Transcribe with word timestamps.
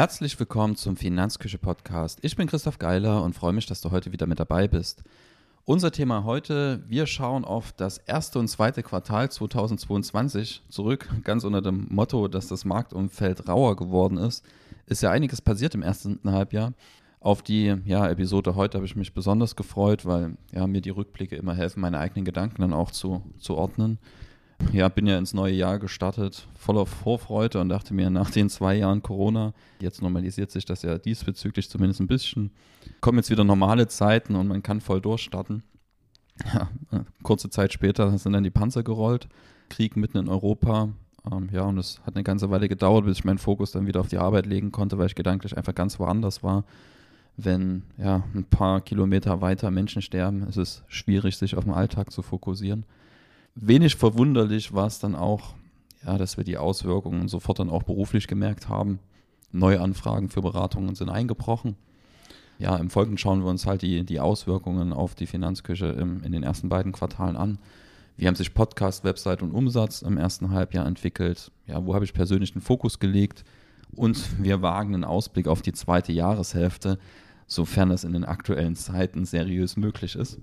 Herzlich 0.00 0.40
willkommen 0.40 0.76
zum 0.76 0.96
Finanzküche 0.96 1.58
Podcast. 1.58 2.20
Ich 2.22 2.34
bin 2.34 2.48
Christoph 2.48 2.78
Geiler 2.78 3.22
und 3.22 3.34
freue 3.34 3.52
mich, 3.52 3.66
dass 3.66 3.82
du 3.82 3.90
heute 3.90 4.12
wieder 4.12 4.26
mit 4.26 4.40
dabei 4.40 4.66
bist. 4.66 5.04
Unser 5.66 5.92
Thema 5.92 6.24
heute, 6.24 6.82
wir 6.88 7.04
schauen 7.04 7.44
auf 7.44 7.72
das 7.72 7.98
erste 7.98 8.38
und 8.38 8.48
zweite 8.48 8.82
Quartal 8.82 9.30
2022 9.30 10.62
zurück, 10.70 11.06
ganz 11.22 11.44
unter 11.44 11.60
dem 11.60 11.86
Motto, 11.90 12.28
dass 12.28 12.46
das 12.46 12.64
Marktumfeld 12.64 13.46
rauer 13.46 13.76
geworden 13.76 14.16
ist. 14.16 14.42
Ist 14.86 15.02
ja 15.02 15.10
einiges 15.10 15.42
passiert 15.42 15.74
im 15.74 15.82
ersten 15.82 16.18
Halbjahr. 16.24 16.72
Auf 17.20 17.42
die 17.42 17.76
ja, 17.84 18.08
Episode 18.08 18.54
heute 18.54 18.78
habe 18.78 18.86
ich 18.86 18.96
mich 18.96 19.12
besonders 19.12 19.54
gefreut, 19.54 20.06
weil 20.06 20.38
ja, 20.50 20.66
mir 20.66 20.80
die 20.80 20.88
Rückblicke 20.88 21.36
immer 21.36 21.54
helfen, 21.54 21.82
meine 21.82 21.98
eigenen 21.98 22.24
Gedanken 22.24 22.62
dann 22.62 22.72
auch 22.72 22.90
zu, 22.90 23.22
zu 23.36 23.54
ordnen 23.54 23.98
ja, 24.72 24.88
bin 24.88 25.06
ja 25.06 25.18
ins 25.18 25.34
neue 25.34 25.54
Jahr 25.54 25.78
gestartet, 25.78 26.46
voller 26.54 26.86
Vorfreude 26.86 27.60
und 27.60 27.68
dachte 27.68 27.94
mir, 27.94 28.10
nach 28.10 28.30
den 28.30 28.48
zwei 28.48 28.76
Jahren 28.76 29.02
Corona, 29.02 29.52
jetzt 29.80 30.02
normalisiert 30.02 30.50
sich 30.50 30.64
das 30.64 30.82
ja 30.82 30.98
diesbezüglich 30.98 31.68
zumindest 31.68 32.00
ein 32.00 32.06
bisschen, 32.06 32.50
kommen 33.00 33.18
jetzt 33.18 33.30
wieder 33.30 33.44
normale 33.44 33.88
Zeiten 33.88 34.36
und 34.36 34.48
man 34.48 34.62
kann 34.62 34.80
voll 34.80 35.00
durchstarten. 35.00 35.62
Ja, 36.54 36.70
kurze 37.22 37.50
Zeit 37.50 37.72
später 37.72 38.16
sind 38.16 38.32
dann 38.32 38.44
die 38.44 38.50
Panzer 38.50 38.82
gerollt, 38.82 39.28
Krieg 39.68 39.96
mitten 39.96 40.18
in 40.18 40.28
Europa. 40.28 40.88
Ähm, 41.30 41.50
ja, 41.52 41.62
und 41.62 41.76
es 41.76 42.00
hat 42.06 42.14
eine 42.14 42.24
ganze 42.24 42.50
Weile 42.50 42.68
gedauert, 42.68 43.04
bis 43.04 43.18
ich 43.18 43.24
meinen 43.24 43.38
Fokus 43.38 43.72
dann 43.72 43.86
wieder 43.86 44.00
auf 44.00 44.08
die 44.08 44.16
Arbeit 44.16 44.46
legen 44.46 44.72
konnte, 44.72 44.96
weil 44.96 45.06
ich 45.06 45.14
gedanklich 45.14 45.56
einfach 45.56 45.74
ganz 45.74 45.98
woanders 45.98 46.42
war. 46.42 46.64
Wenn 47.36 47.82
ja, 47.98 48.24
ein 48.34 48.44
paar 48.44 48.80
Kilometer 48.80 49.42
weiter 49.42 49.70
Menschen 49.70 50.00
sterben, 50.00 50.46
ist 50.48 50.56
es 50.56 50.82
schwierig, 50.88 51.36
sich 51.36 51.56
auf 51.56 51.64
den 51.64 51.74
Alltag 51.74 52.10
zu 52.10 52.22
fokussieren 52.22 52.86
wenig 53.60 53.96
verwunderlich 53.96 54.72
war 54.72 54.86
es 54.86 54.98
dann 54.98 55.14
auch, 55.14 55.54
ja, 56.04 56.16
dass 56.18 56.36
wir 56.36 56.44
die 56.44 56.58
Auswirkungen 56.58 57.28
sofort 57.28 57.58
dann 57.58 57.70
auch 57.70 57.82
beruflich 57.82 58.26
gemerkt 58.26 58.68
haben. 58.68 58.98
Neue 59.52 59.80
Anfragen 59.80 60.28
für 60.28 60.42
Beratungen 60.42 60.94
sind 60.94 61.08
eingebrochen. 61.08 61.76
Ja, 62.58 62.76
im 62.76 62.90
Folgenden 62.90 63.18
schauen 63.18 63.42
wir 63.42 63.50
uns 63.50 63.66
halt 63.66 63.82
die, 63.82 64.04
die 64.04 64.20
Auswirkungen 64.20 64.92
auf 64.92 65.14
die 65.14 65.26
Finanzküche 65.26 65.86
im, 65.86 66.22
in 66.22 66.32
den 66.32 66.42
ersten 66.42 66.68
beiden 66.68 66.92
Quartalen 66.92 67.36
an. 67.36 67.58
Wie 68.16 68.26
haben 68.26 68.34
sich 68.34 68.52
Podcast, 68.52 69.02
Website 69.02 69.42
und 69.42 69.52
Umsatz 69.52 70.02
im 70.02 70.18
ersten 70.18 70.50
Halbjahr 70.50 70.86
entwickelt? 70.86 71.50
Ja, 71.66 71.84
wo 71.86 71.94
habe 71.94 72.04
ich 72.04 72.12
persönlich 72.12 72.52
den 72.52 72.60
Fokus 72.60 72.98
gelegt? 72.98 73.44
Und 73.96 74.42
wir 74.42 74.62
wagen 74.62 74.94
einen 74.94 75.04
Ausblick 75.04 75.48
auf 75.48 75.62
die 75.62 75.72
zweite 75.72 76.12
Jahreshälfte, 76.12 76.98
sofern 77.46 77.90
es 77.90 78.04
in 78.04 78.12
den 78.12 78.24
aktuellen 78.24 78.76
Zeiten 78.76 79.24
seriös 79.24 79.76
möglich 79.76 80.16
ist. 80.16 80.38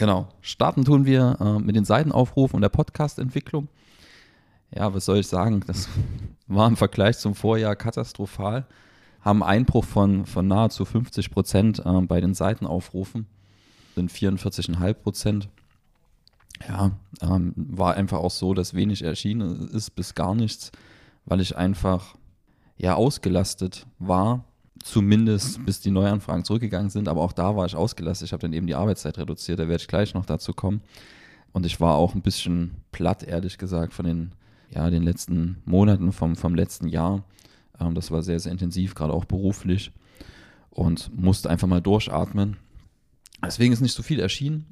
Genau. 0.00 0.28
Starten 0.40 0.86
tun 0.86 1.04
wir 1.04 1.36
äh, 1.40 1.58
mit 1.58 1.76
den 1.76 1.84
Seitenaufrufen 1.84 2.56
und 2.56 2.62
der 2.62 2.70
Podcast-Entwicklung. 2.70 3.68
Ja, 4.74 4.94
was 4.94 5.04
soll 5.04 5.18
ich 5.18 5.26
sagen? 5.26 5.62
Das 5.66 5.90
war 6.46 6.66
im 6.68 6.78
Vergleich 6.78 7.18
zum 7.18 7.34
Vorjahr 7.34 7.76
katastrophal. 7.76 8.66
Haben 9.20 9.42
Einbruch 9.42 9.84
von, 9.84 10.24
von 10.24 10.48
nahezu 10.48 10.86
50 10.86 11.30
Prozent 11.30 11.82
äh, 11.84 12.00
bei 12.00 12.22
den 12.22 12.32
Seitenaufrufen. 12.32 13.26
Sind 13.94 14.10
44,5 14.10 14.94
Prozent. 14.94 15.48
Ja, 16.66 16.92
ähm, 17.20 17.52
war 17.54 17.94
einfach 17.94 18.20
auch 18.20 18.30
so, 18.30 18.54
dass 18.54 18.72
wenig 18.72 19.02
erschienen 19.02 19.68
ist 19.68 19.90
bis 19.90 20.14
gar 20.14 20.34
nichts, 20.34 20.72
weil 21.26 21.42
ich 21.42 21.58
einfach 21.58 22.14
ja 22.78 22.94
ausgelastet 22.94 23.86
war 23.98 24.46
Zumindest 24.82 25.64
bis 25.66 25.80
die 25.80 25.90
Neuanfragen 25.90 26.44
zurückgegangen 26.44 26.88
sind, 26.88 27.06
aber 27.06 27.20
auch 27.20 27.32
da 27.32 27.54
war 27.54 27.66
ich 27.66 27.76
ausgelastet. 27.76 28.26
Ich 28.26 28.32
habe 28.32 28.40
dann 28.40 28.54
eben 28.54 28.66
die 28.66 28.74
Arbeitszeit 28.74 29.18
reduziert, 29.18 29.58
da 29.58 29.68
werde 29.68 29.82
ich 29.82 29.88
gleich 29.88 30.14
noch 30.14 30.24
dazu 30.24 30.54
kommen. 30.54 30.80
Und 31.52 31.66
ich 31.66 31.80
war 31.80 31.96
auch 31.96 32.14
ein 32.14 32.22
bisschen 32.22 32.76
platt, 32.92 33.22
ehrlich 33.22 33.58
gesagt, 33.58 33.92
von 33.92 34.06
den, 34.06 34.32
ja, 34.70 34.88
den 34.88 35.02
letzten 35.02 35.60
Monaten 35.64 36.12
vom, 36.12 36.34
vom 36.36 36.54
letzten 36.54 36.88
Jahr. 36.88 37.24
Ähm, 37.78 37.94
das 37.94 38.10
war 38.10 38.22
sehr, 38.22 38.38
sehr 38.40 38.52
intensiv, 38.52 38.94
gerade 38.94 39.12
auch 39.12 39.24
beruflich. 39.26 39.92
Und 40.70 41.10
musste 41.14 41.50
einfach 41.50 41.68
mal 41.68 41.82
durchatmen. 41.82 42.56
Deswegen 43.44 43.72
ist 43.72 43.80
nicht 43.80 43.94
so 43.94 44.02
viel 44.02 44.20
erschienen. 44.20 44.66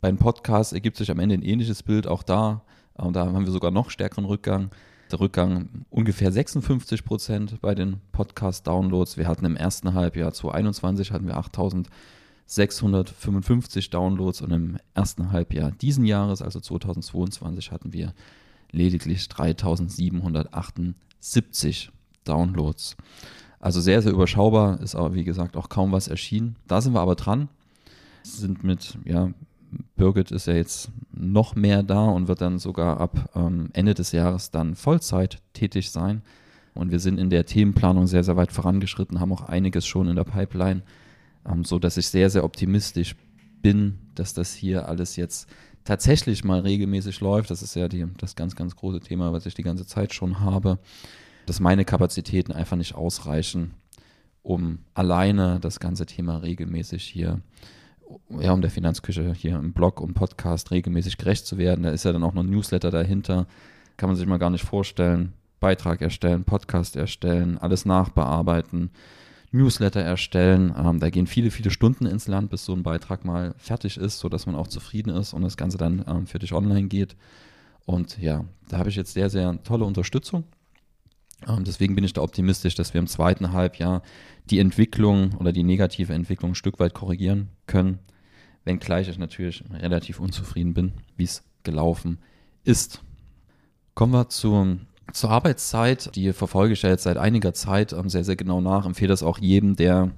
Beim 0.00 0.16
Podcast 0.16 0.72
ergibt 0.72 0.96
sich 0.96 1.10
am 1.10 1.20
Ende 1.20 1.34
ein 1.34 1.42
ähnliches 1.42 1.82
Bild. 1.82 2.06
Auch 2.06 2.22
da, 2.22 2.64
äh, 2.98 3.12
da 3.12 3.26
haben 3.26 3.44
wir 3.44 3.52
sogar 3.52 3.70
noch 3.70 3.90
stärkeren 3.90 4.24
Rückgang 4.24 4.70
der 5.12 5.20
Rückgang 5.20 5.84
ungefähr 5.90 6.32
56 6.32 7.04
Prozent 7.04 7.60
bei 7.60 7.74
den 7.74 8.00
Podcast-Downloads. 8.12 9.18
Wir 9.18 9.28
hatten 9.28 9.44
im 9.44 9.56
ersten 9.56 9.92
Halbjahr 9.94 10.32
2021 10.32 11.12
hatten 11.12 11.26
wir 11.26 11.36
8655 11.36 13.90
Downloads 13.90 14.40
und 14.40 14.52
im 14.52 14.78
ersten 14.94 15.30
Halbjahr 15.30 15.70
diesen 15.70 16.06
Jahres, 16.06 16.40
also 16.40 16.60
2022, 16.60 17.70
hatten 17.70 17.92
wir 17.92 18.14
lediglich 18.70 19.28
3778 19.28 21.90
Downloads. 22.24 22.96
Also 23.60 23.80
sehr, 23.80 24.02
sehr 24.02 24.12
überschaubar, 24.12 24.80
ist 24.80 24.94
aber 24.94 25.14
wie 25.14 25.24
gesagt 25.24 25.56
auch 25.56 25.68
kaum 25.68 25.90
was 25.92 26.08
erschienen. 26.08 26.56
Da 26.66 26.80
sind 26.80 26.94
wir 26.94 27.00
aber 27.00 27.16
dran, 27.16 27.50
sind 28.22 28.64
mit 28.64 28.96
ja, 29.04 29.30
Birgit 29.96 30.30
ist 30.30 30.46
ja 30.46 30.54
jetzt 30.54 30.90
noch 31.12 31.54
mehr 31.54 31.82
da 31.82 32.06
und 32.06 32.28
wird 32.28 32.40
dann 32.40 32.58
sogar 32.58 33.00
ab 33.00 33.30
ähm, 33.34 33.70
Ende 33.72 33.94
des 33.94 34.12
Jahres 34.12 34.50
dann 34.50 34.74
Vollzeit 34.74 35.40
tätig 35.52 35.90
sein. 35.90 36.22
Und 36.74 36.90
wir 36.90 37.00
sind 37.00 37.18
in 37.18 37.30
der 37.30 37.46
Themenplanung 37.46 38.06
sehr, 38.06 38.24
sehr 38.24 38.36
weit 38.36 38.52
vorangeschritten, 38.52 39.20
haben 39.20 39.32
auch 39.32 39.42
einiges 39.42 39.86
schon 39.86 40.08
in 40.08 40.16
der 40.16 40.24
Pipeline, 40.24 40.82
ähm, 41.46 41.64
so 41.64 41.78
dass 41.78 41.96
ich 41.96 42.08
sehr, 42.08 42.30
sehr 42.30 42.44
optimistisch 42.44 43.14
bin, 43.60 43.98
dass 44.14 44.34
das 44.34 44.54
hier 44.54 44.88
alles 44.88 45.16
jetzt 45.16 45.48
tatsächlich 45.84 46.44
mal 46.44 46.60
regelmäßig 46.60 47.20
läuft. 47.20 47.50
Das 47.50 47.62
ist 47.62 47.74
ja 47.74 47.88
die, 47.88 48.06
das 48.18 48.36
ganz, 48.36 48.56
ganz 48.56 48.76
große 48.76 49.00
Thema, 49.00 49.32
was 49.32 49.46
ich 49.46 49.54
die 49.54 49.62
ganze 49.62 49.86
Zeit 49.86 50.14
schon 50.14 50.40
habe, 50.40 50.78
dass 51.46 51.60
meine 51.60 51.84
Kapazitäten 51.84 52.52
einfach 52.52 52.76
nicht 52.76 52.94
ausreichen, 52.94 53.74
um 54.42 54.80
alleine 54.94 55.58
das 55.60 55.80
ganze 55.80 56.06
Thema 56.06 56.38
regelmäßig 56.38 57.04
hier 57.04 57.40
ja, 58.40 58.52
um 58.52 58.62
der 58.62 58.70
Finanzküche 58.70 59.32
hier 59.34 59.56
im 59.56 59.72
Blog 59.72 60.00
und 60.00 60.14
Podcast 60.14 60.70
regelmäßig 60.70 61.18
gerecht 61.18 61.46
zu 61.46 61.58
werden. 61.58 61.84
Da 61.84 61.90
ist 61.90 62.04
ja 62.04 62.12
dann 62.12 62.24
auch 62.24 62.34
noch 62.34 62.42
ein 62.42 62.50
Newsletter 62.50 62.90
dahinter. 62.90 63.46
Kann 63.96 64.08
man 64.08 64.16
sich 64.16 64.26
mal 64.26 64.38
gar 64.38 64.50
nicht 64.50 64.64
vorstellen. 64.64 65.32
Beitrag 65.60 66.02
erstellen, 66.02 66.44
Podcast 66.44 66.96
erstellen, 66.96 67.56
alles 67.56 67.84
nachbearbeiten, 67.86 68.90
Newsletter 69.52 70.00
erstellen. 70.00 70.74
Ähm, 70.76 70.98
da 70.98 71.08
gehen 71.08 71.28
viele, 71.28 71.52
viele 71.52 71.70
Stunden 71.70 72.06
ins 72.06 72.26
Land, 72.26 72.50
bis 72.50 72.64
so 72.64 72.72
ein 72.72 72.82
Beitrag 72.82 73.24
mal 73.24 73.54
fertig 73.58 73.96
ist, 73.96 74.18
sodass 74.18 74.46
man 74.46 74.56
auch 74.56 74.66
zufrieden 74.66 75.10
ist 75.10 75.34
und 75.34 75.42
das 75.42 75.56
Ganze 75.56 75.78
dann 75.78 76.04
ähm, 76.08 76.26
für 76.26 76.40
dich 76.40 76.52
online 76.52 76.88
geht. 76.88 77.16
Und 77.86 78.18
ja, 78.18 78.44
da 78.68 78.78
habe 78.78 78.88
ich 78.88 78.96
jetzt 78.96 79.12
sehr, 79.12 79.30
sehr 79.30 79.62
tolle 79.62 79.84
Unterstützung. 79.84 80.44
Ähm, 81.48 81.64
deswegen 81.64 81.94
bin 81.94 82.04
ich 82.04 82.12
da 82.12 82.22
optimistisch, 82.22 82.74
dass 82.74 82.94
wir 82.94 83.00
im 83.00 83.06
zweiten 83.06 83.52
Halbjahr 83.52 84.02
die 84.50 84.58
Entwicklung 84.58 85.34
oder 85.34 85.52
die 85.52 85.62
negative 85.62 86.12
Entwicklung 86.12 86.52
ein 86.52 86.56
Stück 86.56 86.78
weit 86.78 86.94
korrigieren 86.94 87.48
können, 87.66 87.98
wenngleich 88.64 89.08
ich 89.08 89.18
natürlich 89.18 89.64
relativ 89.72 90.20
unzufrieden 90.20 90.74
bin, 90.74 90.92
wie 91.16 91.24
es 91.24 91.44
gelaufen 91.62 92.18
ist. 92.64 93.02
Kommen 93.94 94.12
wir 94.12 94.28
zu, 94.28 94.78
zur 95.12 95.30
Arbeitszeit. 95.30 96.14
Die 96.16 96.32
verfolge 96.32 96.72
ich 96.72 96.82
ja 96.82 96.90
jetzt 96.90 97.04
seit 97.04 97.18
einiger 97.18 97.54
Zeit 97.54 97.92
ähm, 97.92 98.08
sehr, 98.08 98.24
sehr 98.24 98.36
genau 98.36 98.60
nach. 98.60 98.86
Empfehle 98.86 99.08
das 99.08 99.22
auch 99.22 99.38
jedem, 99.38 99.76
der 99.76 100.12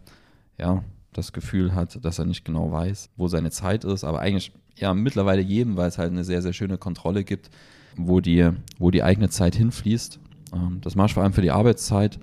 ja, 0.59 0.85
das 1.13 1.33
Gefühl 1.33 1.75
hat, 1.75 2.05
dass 2.05 2.19
er 2.19 2.25
nicht 2.25 2.45
genau 2.45 2.71
weiß, 2.71 3.11
wo 3.17 3.29
seine 3.29 3.51
Zeit 3.51 3.85
ist, 3.85 4.05
aber 4.05 4.21
eigentlich 4.21 4.53
ja 4.77 4.93
mittlerweile 4.95 5.43
jedem, 5.43 5.77
weil 5.77 5.89
es 5.89 5.99
halt 5.99 6.11
eine 6.11 6.25
sehr, 6.25 6.43
sehr 6.43 6.53
schöne 6.53 6.79
Kontrolle 6.79 7.25
gibt, 7.25 7.51
wo 7.97 8.21
die, 8.21 8.51
wo 8.79 8.91
die 8.91 9.03
eigene 9.03 9.31
Zeit 9.31 9.55
hinfließt. 9.55 10.19
Ähm, 10.55 10.81
das 10.81 10.95
mache 10.95 11.09
ich 11.09 11.15
vor 11.15 11.23
allem 11.23 11.33
für 11.33 11.43
die 11.43 11.51
Arbeitszeit. 11.51 12.19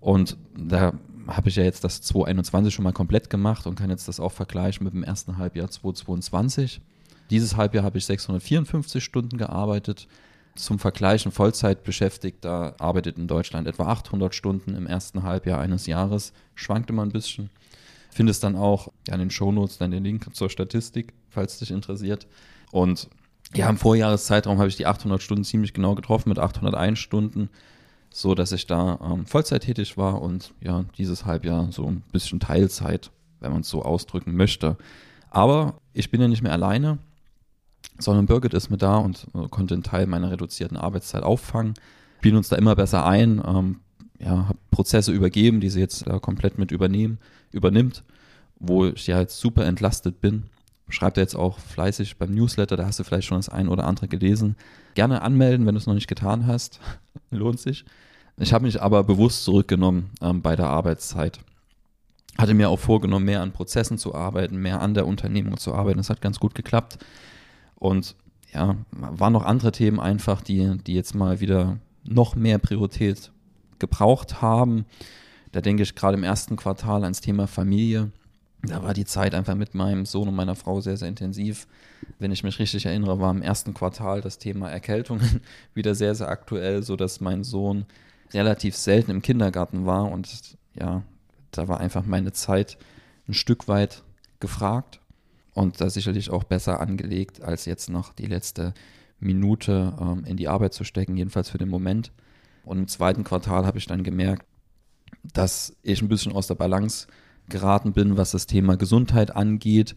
Und 0.00 0.36
da 0.56 0.92
habe 1.26 1.48
ich 1.48 1.56
ja 1.56 1.62
jetzt 1.62 1.84
das 1.84 2.02
2021 2.02 2.74
schon 2.74 2.82
mal 2.82 2.92
komplett 2.92 3.30
gemacht 3.30 3.66
und 3.66 3.76
kann 3.76 3.90
jetzt 3.90 4.08
das 4.08 4.20
auch 4.20 4.32
vergleichen 4.32 4.84
mit 4.84 4.92
dem 4.92 5.02
ersten 5.02 5.38
Halbjahr 5.38 5.70
2022. 5.70 6.80
Dieses 7.30 7.56
Halbjahr 7.56 7.84
habe 7.84 7.98
ich 7.98 8.04
654 8.04 9.02
Stunden 9.02 9.38
gearbeitet. 9.38 10.06
Zum 10.54 10.78
Vergleich, 10.78 11.26
Vollzeitbeschäftigter 11.28 12.76
arbeitet 12.78 13.18
in 13.18 13.26
Deutschland 13.26 13.66
etwa 13.66 13.86
800 13.86 14.34
Stunden 14.34 14.74
im 14.74 14.86
ersten 14.86 15.22
Halbjahr 15.22 15.58
eines 15.58 15.86
Jahres. 15.86 16.32
Schwankt 16.54 16.90
immer 16.90 17.02
ein 17.02 17.10
bisschen. 17.12 17.50
Findest 18.10 18.44
dann 18.44 18.54
auch 18.54 18.92
ja, 19.08 19.14
in 19.14 19.20
den 19.20 19.30
Shownotes 19.30 19.78
dann 19.78 19.90
den 19.90 20.04
Link 20.04 20.32
zur 20.36 20.50
Statistik, 20.50 21.14
falls 21.28 21.58
dich 21.58 21.72
interessiert. 21.72 22.28
Und 22.70 23.08
ja, 23.56 23.68
im 23.68 23.76
Vorjahreszeitraum 23.76 24.58
habe 24.58 24.68
ich 24.68 24.76
die 24.76 24.86
800 24.86 25.22
Stunden 25.22 25.44
ziemlich 25.44 25.72
genau 25.72 25.94
getroffen 25.94 26.28
mit 26.28 26.38
801 26.38 26.98
Stunden 26.98 27.48
so 28.14 28.36
dass 28.36 28.52
ich 28.52 28.68
da 28.68 29.00
ähm, 29.02 29.26
Vollzeit 29.26 29.64
tätig 29.64 29.96
war 29.98 30.22
und 30.22 30.54
ja, 30.60 30.84
dieses 30.96 31.26
Halbjahr 31.26 31.72
so 31.72 31.86
ein 31.86 32.04
bisschen 32.12 32.38
Teilzeit, 32.38 33.10
wenn 33.40 33.50
man 33.50 33.62
es 33.62 33.68
so 33.68 33.82
ausdrücken 33.82 34.36
möchte. 34.36 34.76
Aber 35.30 35.80
ich 35.92 36.12
bin 36.12 36.20
ja 36.20 36.28
nicht 36.28 36.40
mehr 36.40 36.52
alleine, 36.52 36.98
sondern 37.98 38.26
Birgit 38.26 38.54
ist 38.54 38.70
mit 38.70 38.82
da 38.82 38.98
und 38.98 39.26
äh, 39.34 39.48
konnte 39.48 39.74
einen 39.74 39.82
Teil 39.82 40.06
meiner 40.06 40.30
reduzierten 40.30 40.76
Arbeitszeit 40.76 41.24
auffangen. 41.24 41.74
Spielen 42.18 42.36
uns 42.36 42.48
da 42.48 42.54
immer 42.54 42.76
besser 42.76 43.04
ein, 43.04 43.42
ähm, 43.44 43.80
ja, 44.20 44.46
habe 44.46 44.58
Prozesse 44.70 45.10
übergeben, 45.10 45.58
die 45.58 45.68
sie 45.68 45.80
jetzt 45.80 46.06
äh, 46.06 46.20
komplett 46.20 46.56
mit 46.56 46.70
übernehmen, 46.70 47.18
übernimmt, 47.50 48.04
wo 48.60 48.86
ich 48.86 49.08
ja 49.08 49.18
jetzt 49.18 49.40
super 49.40 49.66
entlastet 49.66 50.20
bin. 50.20 50.44
Schreibt 50.88 51.16
er 51.16 51.22
jetzt 51.22 51.34
auch 51.34 51.58
fleißig 51.58 52.18
beim 52.18 52.34
Newsletter, 52.34 52.76
da 52.76 52.86
hast 52.86 52.98
du 52.98 53.04
vielleicht 53.04 53.26
schon 53.26 53.38
das 53.38 53.48
ein 53.48 53.68
oder 53.68 53.84
andere 53.84 54.06
gelesen. 54.06 54.56
Gerne 54.94 55.22
anmelden, 55.22 55.66
wenn 55.66 55.74
du 55.74 55.78
es 55.78 55.86
noch 55.86 55.94
nicht 55.94 56.08
getan 56.08 56.46
hast. 56.46 56.80
Lohnt 57.30 57.58
sich. 57.58 57.84
Ich 58.36 58.52
habe 58.52 58.64
mich 58.64 58.82
aber 58.82 59.04
bewusst 59.04 59.44
zurückgenommen 59.44 60.10
ähm, 60.20 60.42
bei 60.42 60.56
der 60.56 60.66
Arbeitszeit. 60.66 61.40
Hatte 62.36 62.54
mir 62.54 62.68
auch 62.68 62.80
vorgenommen, 62.80 63.24
mehr 63.24 63.42
an 63.42 63.52
Prozessen 63.52 63.96
zu 63.96 64.14
arbeiten, 64.14 64.56
mehr 64.56 64.82
an 64.82 64.94
der 64.94 65.06
Unternehmung 65.06 65.56
zu 65.56 65.72
arbeiten. 65.74 65.98
Das 65.98 66.10
hat 66.10 66.20
ganz 66.20 66.40
gut 66.40 66.54
geklappt. 66.54 66.98
Und 67.76 68.16
ja, 68.52 68.76
waren 68.90 69.32
noch 69.32 69.44
andere 69.44 69.72
Themen 69.72 70.00
einfach, 70.00 70.40
die, 70.40 70.78
die 70.84 70.94
jetzt 70.94 71.14
mal 71.14 71.40
wieder 71.40 71.78
noch 72.04 72.34
mehr 72.36 72.58
Priorität 72.58 73.30
gebraucht 73.78 74.42
haben. 74.42 74.84
Da 75.52 75.60
denke 75.60 75.82
ich 75.82 75.94
gerade 75.94 76.16
im 76.16 76.24
ersten 76.24 76.56
Quartal 76.56 77.04
ans 77.04 77.20
Thema 77.20 77.46
Familie. 77.46 78.10
Da 78.66 78.82
war 78.82 78.94
die 78.94 79.04
Zeit 79.04 79.34
einfach 79.34 79.54
mit 79.54 79.74
meinem 79.74 80.06
Sohn 80.06 80.28
und 80.28 80.34
meiner 80.34 80.54
Frau 80.54 80.80
sehr, 80.80 80.96
sehr 80.96 81.08
intensiv. 81.08 81.66
Wenn 82.18 82.32
ich 82.32 82.44
mich 82.44 82.58
richtig 82.58 82.86
erinnere, 82.86 83.20
war 83.20 83.30
im 83.30 83.42
ersten 83.42 83.74
Quartal 83.74 84.20
das 84.20 84.38
Thema 84.38 84.70
Erkältungen 84.70 85.40
wieder 85.74 85.94
sehr, 85.94 86.14
sehr 86.14 86.28
aktuell, 86.28 86.82
sodass 86.82 87.20
mein 87.20 87.44
Sohn 87.44 87.86
relativ 88.32 88.76
selten 88.76 89.10
im 89.10 89.22
Kindergarten 89.22 89.86
war 89.86 90.10
und 90.10 90.56
ja, 90.74 91.02
da 91.50 91.68
war 91.68 91.80
einfach 91.80 92.04
meine 92.04 92.32
Zeit 92.32 92.78
ein 93.28 93.34
Stück 93.34 93.68
weit 93.68 94.02
gefragt 94.40 95.00
und 95.52 95.80
da 95.80 95.88
sicherlich 95.88 96.30
auch 96.30 96.44
besser 96.44 96.80
angelegt, 96.80 97.42
als 97.42 97.64
jetzt 97.64 97.88
noch 97.88 98.12
die 98.12 98.26
letzte 98.26 98.74
Minute 99.20 99.96
ähm, 100.00 100.24
in 100.24 100.36
die 100.36 100.48
Arbeit 100.48 100.74
zu 100.74 100.84
stecken, 100.84 101.16
jedenfalls 101.16 101.48
für 101.48 101.58
den 101.58 101.68
Moment. 101.68 102.12
Und 102.64 102.78
im 102.78 102.88
zweiten 102.88 103.24
Quartal 103.24 103.66
habe 103.66 103.78
ich 103.78 103.86
dann 103.86 104.02
gemerkt, 104.02 104.44
dass 105.22 105.76
ich 105.82 106.02
ein 106.02 106.08
bisschen 106.08 106.32
aus 106.32 106.46
der 106.46 106.56
Balance 106.56 107.06
geraten 107.48 107.92
bin, 107.92 108.16
was 108.16 108.30
das 108.30 108.46
Thema 108.46 108.76
Gesundheit 108.76 109.34
angeht 109.34 109.94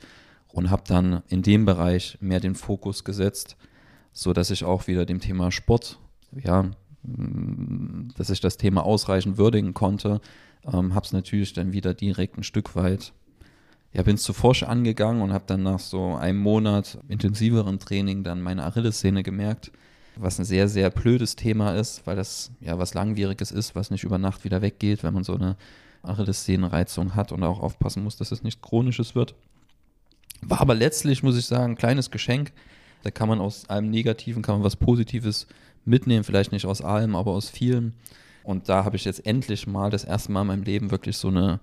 und 0.47 0.69
habe 0.69 0.83
dann 0.87 1.23
in 1.27 1.41
dem 1.41 1.65
Bereich 1.65 2.17
mehr 2.21 2.39
den 2.39 2.55
Fokus 2.55 3.03
gesetzt, 3.03 3.57
so 4.11 4.33
dass 4.33 4.49
ich 4.49 4.63
auch 4.63 4.87
wieder 4.87 5.05
dem 5.05 5.19
Thema 5.19 5.51
Sport, 5.51 5.99
ja, 6.33 6.71
dass 8.17 8.29
ich 8.29 8.41
das 8.41 8.57
Thema 8.57 8.83
ausreichend 8.83 9.37
würdigen 9.37 9.73
konnte, 9.73 10.19
ähm, 10.65 10.93
habe 10.93 11.05
es 11.05 11.13
natürlich 11.13 11.53
dann 11.53 11.73
wieder 11.73 11.93
direkt 11.93 12.37
ein 12.37 12.43
Stück 12.43 12.75
weit 12.75 13.13
ja, 13.93 14.03
bin 14.03 14.17
zu 14.17 14.33
forsch 14.33 14.63
angegangen 14.63 15.21
und 15.21 15.33
habe 15.33 15.45
dann 15.47 15.63
nach 15.63 15.79
so 15.79 16.15
einem 16.15 16.39
Monat 16.39 16.99
intensiveren 17.07 17.79
Training 17.79 18.23
dann 18.23 18.41
meine 18.41 18.63
Achillessehne 18.63 19.23
gemerkt, 19.23 19.71
was 20.15 20.39
ein 20.39 20.45
sehr, 20.45 20.67
sehr 20.67 20.89
blödes 20.89 21.35
Thema 21.35 21.75
ist, 21.75 22.05
weil 22.05 22.15
das 22.15 22.51
ja 22.59 22.77
was 22.77 22.93
Langwieriges 22.93 23.51
ist, 23.51 23.75
was 23.75 23.91
nicht 23.91 24.03
über 24.03 24.17
Nacht 24.17 24.43
wieder 24.43 24.61
weggeht, 24.61 25.03
wenn 25.03 25.13
man 25.13 25.23
so 25.23 25.35
eine 25.35 25.55
Achillessehnenreizung 26.07 27.15
hat 27.15 27.31
und 27.31 27.43
auch 27.43 27.59
aufpassen 27.59 28.03
muss, 28.03 28.17
dass 28.17 28.31
es 28.31 28.43
nicht 28.43 28.61
chronisches 28.61 29.15
wird. 29.15 29.35
War 30.41 30.61
aber 30.61 30.75
letztlich, 30.75 31.23
muss 31.23 31.37
ich 31.37 31.45
sagen, 31.45 31.73
ein 31.73 31.77
kleines 31.77 32.11
Geschenk. 32.11 32.51
Da 33.03 33.11
kann 33.11 33.29
man 33.29 33.39
aus 33.39 33.69
allem 33.69 33.89
Negativen, 33.89 34.41
kann 34.41 34.55
man 34.55 34.63
was 34.63 34.75
Positives 34.75 35.47
mitnehmen, 35.85 36.23
vielleicht 36.23 36.51
nicht 36.51 36.65
aus 36.65 36.81
allem, 36.81 37.15
aber 37.15 37.31
aus 37.31 37.49
vielen. 37.49 37.93
Und 38.43 38.69
da 38.69 38.85
habe 38.85 38.95
ich 38.95 39.05
jetzt 39.05 39.25
endlich 39.25 39.67
mal 39.67 39.89
das 39.89 40.03
erste 40.03 40.31
Mal 40.31 40.41
in 40.41 40.47
meinem 40.47 40.63
Leben 40.63 40.91
wirklich 40.91 41.17
so 41.17 41.27
eine 41.27 41.59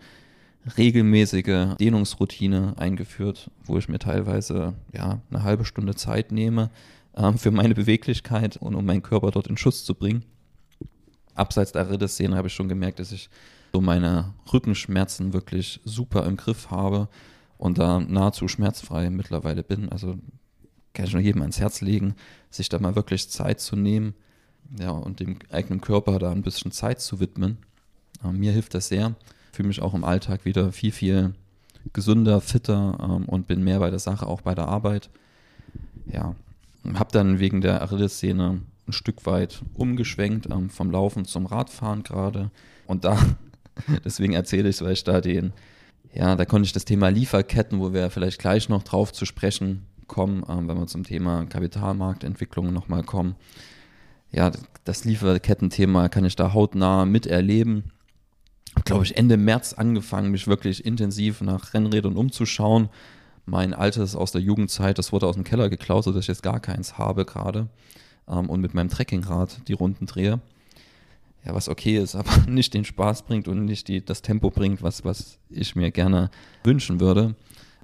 regelmäßige 0.76 1.76
Dehnungsroutine 1.78 2.74
eingeführt, 2.76 3.50
wo 3.64 3.78
ich 3.78 3.88
mir 3.88 3.98
teilweise 3.98 4.74
ja 4.92 5.20
eine 5.30 5.42
halbe 5.42 5.64
Stunde 5.64 5.94
Zeit 5.94 6.32
nehme 6.32 6.70
ähm, 7.16 7.38
für 7.38 7.50
meine 7.50 7.74
Beweglichkeit 7.74 8.56
und 8.56 8.74
um 8.74 8.84
meinen 8.84 9.02
Körper 9.02 9.30
dort 9.30 9.46
in 9.46 9.56
Schuss 9.56 9.84
zu 9.84 9.94
bringen. 9.94 10.24
Abseits 11.34 11.72
der 11.72 11.90
Ritterszene 11.90 12.36
habe 12.36 12.48
ich 12.48 12.54
schon 12.54 12.68
gemerkt, 12.68 12.98
dass 12.98 13.12
ich 13.12 13.28
so 13.74 13.80
meine 13.80 14.32
Rückenschmerzen 14.52 15.32
wirklich 15.32 15.80
super 15.84 16.24
im 16.26 16.36
Griff 16.36 16.70
habe 16.70 17.08
und 17.58 17.78
da 17.78 18.00
nahezu 18.00 18.48
schmerzfrei 18.48 19.10
mittlerweile 19.10 19.62
bin. 19.62 19.88
Also 19.88 20.16
kann 20.92 21.06
ich 21.06 21.12
nur 21.12 21.22
jedem 21.22 21.42
ans 21.42 21.58
Herz 21.58 21.80
legen, 21.80 22.14
sich 22.50 22.68
da 22.68 22.78
mal 22.78 22.94
wirklich 22.94 23.28
Zeit 23.28 23.60
zu 23.60 23.74
nehmen, 23.74 24.14
ja, 24.78 24.90
und 24.90 25.20
dem 25.20 25.38
eigenen 25.50 25.80
Körper 25.80 26.18
da 26.18 26.30
ein 26.30 26.42
bisschen 26.42 26.70
Zeit 26.70 27.00
zu 27.00 27.20
widmen. 27.20 27.58
Äh, 28.24 28.32
mir 28.32 28.52
hilft 28.52 28.74
das 28.74 28.88
sehr 28.88 29.14
fühle 29.54 29.68
mich 29.68 29.80
auch 29.80 29.94
im 29.94 30.04
Alltag 30.04 30.44
wieder 30.44 30.72
viel, 30.72 30.92
viel 30.92 31.34
gesünder, 31.92 32.40
fitter 32.40 32.98
ähm, 33.00 33.24
und 33.26 33.46
bin 33.46 33.62
mehr 33.62 33.78
bei 33.78 33.90
der 33.90 33.98
Sache, 33.98 34.26
auch 34.26 34.42
bei 34.42 34.54
der 34.54 34.68
Arbeit. 34.68 35.10
Ja, 36.06 36.34
habe 36.94 37.12
dann 37.12 37.38
wegen 37.38 37.60
der 37.60 37.82
Achilles-Szene 37.82 38.60
ein 38.86 38.92
Stück 38.92 39.24
weit 39.26 39.62
umgeschwenkt, 39.74 40.48
ähm, 40.50 40.70
vom 40.70 40.90
Laufen 40.90 41.24
zum 41.24 41.46
Radfahren 41.46 42.02
gerade. 42.02 42.50
Und 42.86 43.04
da, 43.04 43.16
deswegen 44.04 44.34
erzähle 44.34 44.68
ich 44.68 44.76
es, 44.76 44.82
weil 44.82 44.92
ich 44.92 45.04
da 45.04 45.20
den, 45.20 45.52
ja, 46.12 46.36
da 46.36 46.44
konnte 46.44 46.66
ich 46.66 46.72
das 46.72 46.84
Thema 46.84 47.08
Lieferketten, 47.08 47.80
wo 47.80 47.92
wir 47.92 48.10
vielleicht 48.10 48.38
gleich 48.38 48.68
noch 48.68 48.82
drauf 48.82 49.12
zu 49.12 49.26
sprechen 49.26 49.86
kommen, 50.06 50.44
ähm, 50.48 50.68
wenn 50.68 50.78
wir 50.78 50.86
zum 50.86 51.04
Thema 51.04 51.46
Kapitalmarktentwicklung 51.46 52.72
nochmal 52.72 53.02
kommen. 53.02 53.36
Ja, 54.30 54.50
das 54.84 55.04
Lieferketten-Thema 55.04 56.08
kann 56.08 56.24
ich 56.24 56.36
da 56.36 56.52
hautnah 56.52 57.04
miterleben 57.04 57.84
glaube 58.84 59.04
ich, 59.04 59.16
Ende 59.16 59.36
März 59.36 59.72
angefangen, 59.74 60.30
mich 60.30 60.46
wirklich 60.46 60.84
intensiv 60.84 61.40
nach 61.40 61.74
Rennrädern 61.74 62.16
umzuschauen. 62.16 62.88
Mein 63.46 63.74
altes 63.74 64.16
aus 64.16 64.32
der 64.32 64.40
Jugendzeit, 64.40 64.98
das 64.98 65.12
wurde 65.12 65.26
aus 65.26 65.34
dem 65.34 65.44
Keller 65.44 65.68
geklaut, 65.68 66.04
sodass 66.04 66.22
ich 66.22 66.28
jetzt 66.28 66.42
gar 66.42 66.60
keins 66.60 66.98
habe 66.98 67.24
gerade. 67.24 67.68
Ähm, 68.28 68.48
und 68.48 68.60
mit 68.60 68.74
meinem 68.74 68.88
Trekkingrad 68.88 69.68
die 69.68 69.74
Runden 69.74 70.06
drehe. 70.06 70.40
Ja, 71.44 71.54
was 71.54 71.68
okay 71.68 71.98
ist, 71.98 72.14
aber 72.16 72.30
nicht 72.48 72.74
den 72.74 72.84
Spaß 72.84 73.22
bringt 73.22 73.48
und 73.48 73.64
nicht 73.64 73.88
die, 73.88 74.04
das 74.04 74.22
Tempo 74.22 74.50
bringt, 74.50 74.82
was, 74.82 75.04
was 75.04 75.38
ich 75.50 75.76
mir 75.76 75.90
gerne 75.90 76.30
wünschen 76.62 77.00
würde. 77.00 77.34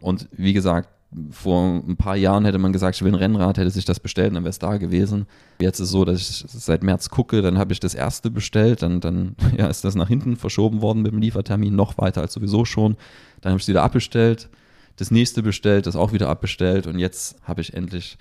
Und 0.01 0.29
wie 0.33 0.53
gesagt, 0.53 0.89
vor 1.31 1.83
ein 1.87 1.97
paar 1.97 2.17
Jahren 2.17 2.45
hätte 2.45 2.59
man 2.59 2.73
gesagt, 2.73 2.97
ich 2.97 3.03
will 3.03 3.13
ein 3.13 3.17
Rennrad, 3.17 3.59
hätte 3.59 3.71
sich 3.71 3.85
das 3.85 3.99
bestellt, 3.99 4.35
dann 4.35 4.45
wäre 4.45 4.51
es 4.51 4.61
da 4.61 4.77
gewesen. 4.77 5.27
Jetzt 5.59 5.81
ist 5.81 5.87
es 5.87 5.91
so, 5.91 6.05
dass 6.05 6.21
ich 6.21 6.45
seit 6.49 6.85
März 6.85 7.11
gucke, 7.11 7.43
dann 7.43 7.59
habe 7.59 7.73
ich 7.73 7.81
das 7.81 7.95
erste 7.95 8.31
bestellt, 8.31 8.83
dann, 8.83 9.01
dann 9.01 9.35
ja, 9.59 9.67
ist 9.67 9.85
das 9.85 9.97
nach 9.97 10.09
hinten 10.09 10.37
verschoben 10.37 10.83
worden 10.83 11.03
mit 11.03 11.13
dem 11.13 11.21
Liefertermin, 11.21 11.75
noch 11.75 11.99
weiter 11.99 12.21
als 12.21 12.33
sowieso 12.33 12.65
schon. 12.65 12.97
Dann 13.41 13.53
habe 13.53 13.59
ich 13.59 13.65
es 13.65 13.69
wieder 13.69 13.83
abbestellt, 13.83 14.49
das 14.97 15.11
nächste 15.11 15.43
bestellt, 15.43 15.87
das 15.87 15.97
auch 15.97 16.13
wieder 16.13 16.29
abbestellt 16.29 16.87
und 16.87 16.99
jetzt 16.99 17.37
habe 17.43 17.61
ich 17.61 17.75
endlich 17.75 18.17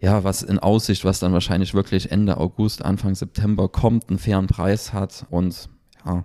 ja, 0.00 0.24
was 0.24 0.42
in 0.42 0.58
Aussicht, 0.58 1.04
was 1.04 1.18
dann 1.20 1.32
wahrscheinlich 1.32 1.74
wirklich 1.74 2.10
Ende 2.10 2.38
August, 2.38 2.84
Anfang 2.84 3.14
September 3.14 3.68
kommt, 3.68 4.08
einen 4.08 4.18
fairen 4.18 4.46
Preis 4.46 4.92
hat 4.92 5.26
und 5.30 5.68
ja, 6.04 6.24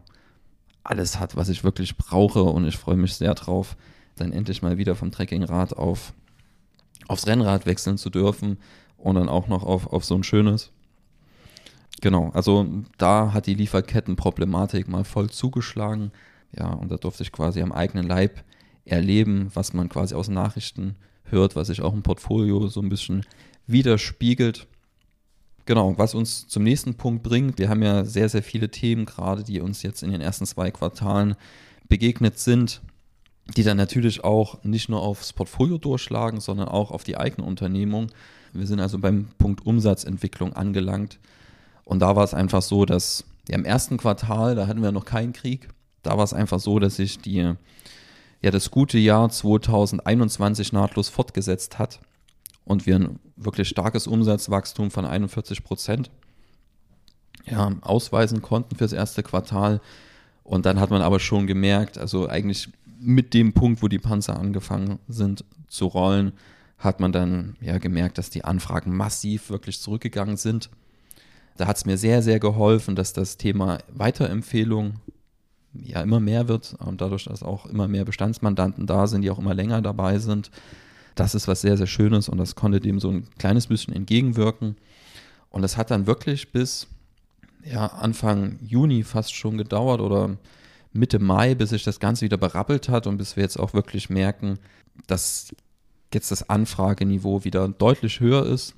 alles 0.83 1.19
hat, 1.19 1.35
was 1.35 1.49
ich 1.49 1.63
wirklich 1.63 1.97
brauche 1.97 2.43
und 2.43 2.65
ich 2.65 2.77
freue 2.77 2.97
mich 2.97 3.15
sehr 3.15 3.33
drauf 3.33 3.75
dann 4.15 4.31
endlich 4.31 4.61
mal 4.61 4.77
wieder 4.77 4.95
vom 4.95 5.11
Trekkingrad 5.11 5.75
auf, 5.75 6.13
aufs 7.07 7.27
Rennrad 7.27 7.65
wechseln 7.65 7.97
zu 7.97 8.09
dürfen 8.09 8.57
und 8.97 9.15
dann 9.15 9.29
auch 9.29 9.47
noch 9.47 9.63
auf, 9.63 9.87
auf 9.87 10.05
so 10.05 10.15
ein 10.15 10.23
schönes. 10.23 10.71
Genau, 12.01 12.29
also 12.33 12.67
da 12.97 13.33
hat 13.33 13.45
die 13.45 13.53
Lieferkettenproblematik 13.53 14.87
mal 14.87 15.03
voll 15.03 15.29
zugeschlagen. 15.29 16.11
Ja, 16.57 16.71
und 16.71 16.91
da 16.91 16.97
durfte 16.97 17.23
ich 17.23 17.31
quasi 17.31 17.61
am 17.61 17.71
eigenen 17.71 18.07
Leib 18.07 18.43
erleben, 18.85 19.49
was 19.53 19.73
man 19.73 19.89
quasi 19.89 20.15
aus 20.15 20.27
Nachrichten 20.27 20.95
hört, 21.23 21.55
was 21.55 21.67
sich 21.67 21.81
auch 21.81 21.93
im 21.93 22.03
Portfolio 22.03 22.67
so 22.67 22.81
ein 22.81 22.89
bisschen 22.89 23.25
widerspiegelt. 23.67 24.67
Genau, 25.65 25.97
was 25.97 26.13
uns 26.13 26.47
zum 26.47 26.63
nächsten 26.63 26.95
Punkt 26.95 27.23
bringt. 27.23 27.57
Wir 27.57 27.69
haben 27.69 27.81
ja 27.81 28.05
sehr, 28.05 28.29
sehr 28.29 28.43
viele 28.43 28.69
Themen 28.69 29.05
gerade, 29.05 29.43
die 29.43 29.61
uns 29.61 29.81
jetzt 29.81 30.03
in 30.03 30.11
den 30.11 30.21
ersten 30.21 30.45
zwei 30.45 30.69
Quartalen 30.71 31.35
begegnet 31.87 32.39
sind 32.39 32.81
die 33.53 33.63
dann 33.63 33.77
natürlich 33.77 34.23
auch 34.23 34.63
nicht 34.63 34.89
nur 34.89 35.01
aufs 35.01 35.33
Portfolio 35.33 35.77
durchschlagen, 35.77 36.39
sondern 36.39 36.67
auch 36.67 36.91
auf 36.91 37.03
die 37.03 37.17
eigene 37.17 37.45
Unternehmung. 37.45 38.07
Wir 38.53 38.65
sind 38.65 38.79
also 38.79 38.97
beim 38.97 39.27
Punkt 39.37 39.65
Umsatzentwicklung 39.65 40.53
angelangt. 40.53 41.19
Und 41.83 41.99
da 41.99 42.15
war 42.15 42.23
es 42.23 42.33
einfach 42.33 42.63
so, 42.63 42.85
dass 42.85 43.25
im 43.47 43.63
ersten 43.63 43.97
Quartal, 43.97 44.55
da 44.55 44.65
hatten 44.65 44.81
wir 44.81 44.91
noch 44.91 45.05
keinen 45.05 45.33
Krieg, 45.33 45.69
da 46.01 46.17
war 46.17 46.23
es 46.23 46.33
einfach 46.33 46.59
so, 46.59 46.79
dass 46.79 46.95
sich 46.95 47.19
die, 47.19 47.53
ja, 48.41 48.51
das 48.51 48.71
gute 48.71 48.97
Jahr 48.97 49.29
2021 49.29 50.73
nahtlos 50.73 51.09
fortgesetzt 51.09 51.77
hat 51.77 51.99
und 52.65 52.85
wir 52.85 52.95
ein 52.95 53.19
wirklich 53.35 53.69
starkes 53.69 54.07
Umsatzwachstum 54.07 54.91
von 54.91 55.05
41 55.05 55.63
Prozent 55.63 56.11
ja, 57.45 57.71
ausweisen 57.81 58.41
konnten 58.41 58.75
fürs 58.75 58.93
erste 58.93 59.23
Quartal. 59.23 59.81
Und 60.43 60.65
dann 60.65 60.79
hat 60.79 60.89
man 60.89 61.01
aber 61.01 61.19
schon 61.19 61.47
gemerkt, 61.47 61.97
also 61.97 62.27
eigentlich 62.27 62.69
mit 62.99 63.33
dem 63.33 63.53
Punkt, 63.53 63.81
wo 63.81 63.87
die 63.87 63.99
Panzer 63.99 64.39
angefangen 64.39 64.99
sind 65.07 65.45
zu 65.67 65.85
rollen, 65.87 66.33
hat 66.77 66.99
man 66.99 67.11
dann 67.11 67.55
ja 67.61 67.77
gemerkt, 67.77 68.17
dass 68.17 68.29
die 68.29 68.43
Anfragen 68.43 68.95
massiv 68.95 69.49
wirklich 69.49 69.79
zurückgegangen 69.79 70.37
sind. 70.37 70.69
Da 71.57 71.67
hat 71.67 71.77
es 71.77 71.85
mir 71.85 71.97
sehr, 71.97 72.21
sehr 72.21 72.39
geholfen, 72.39 72.95
dass 72.95 73.13
das 73.13 73.37
Thema 73.37 73.77
Weiterempfehlung 73.93 74.99
ja 75.73 76.01
immer 76.01 76.19
mehr 76.19 76.47
wird 76.47 76.75
und 76.79 77.01
dadurch, 77.01 77.25
dass 77.25 77.43
auch 77.43 77.65
immer 77.65 77.87
mehr 77.87 78.05
Bestandsmandanten 78.05 78.87
da 78.87 79.07
sind, 79.07 79.21
die 79.21 79.29
auch 79.29 79.39
immer 79.39 79.53
länger 79.53 79.81
dabei 79.81 80.19
sind. 80.19 80.51
Das 81.15 81.33
ist 81.33 81.47
was 81.47 81.61
sehr, 81.61 81.77
sehr 81.77 81.87
Schönes 81.87 82.29
und 82.29 82.37
das 82.37 82.55
konnte 82.55 82.79
dem 82.79 82.99
so 82.99 83.09
ein 83.09 83.27
kleines 83.37 83.67
bisschen 83.67 83.93
entgegenwirken. 83.93 84.75
Und 85.49 85.61
das 85.61 85.77
hat 85.77 85.91
dann 85.91 86.07
wirklich 86.07 86.51
bis 86.51 86.87
ja, 87.63 87.87
Anfang 87.87 88.59
Juni 88.61 89.03
fast 89.03 89.33
schon 89.33 89.57
gedauert 89.57 90.01
oder 90.01 90.37
Mitte 90.93 91.19
Mai, 91.19 91.55
bis 91.55 91.71
sich 91.71 91.83
das 91.83 91.99
Ganze 91.99 92.25
wieder 92.25 92.37
berappelt 92.37 92.89
hat 92.89 93.07
und 93.07 93.17
bis 93.17 93.35
wir 93.35 93.43
jetzt 93.43 93.57
auch 93.57 93.73
wirklich 93.73 94.09
merken, 94.09 94.59
dass 95.07 95.53
jetzt 96.13 96.31
das 96.31 96.49
Anfrageniveau 96.49 97.43
wieder 97.43 97.67
deutlich 97.67 98.19
höher 98.19 98.45
ist, 98.45 98.75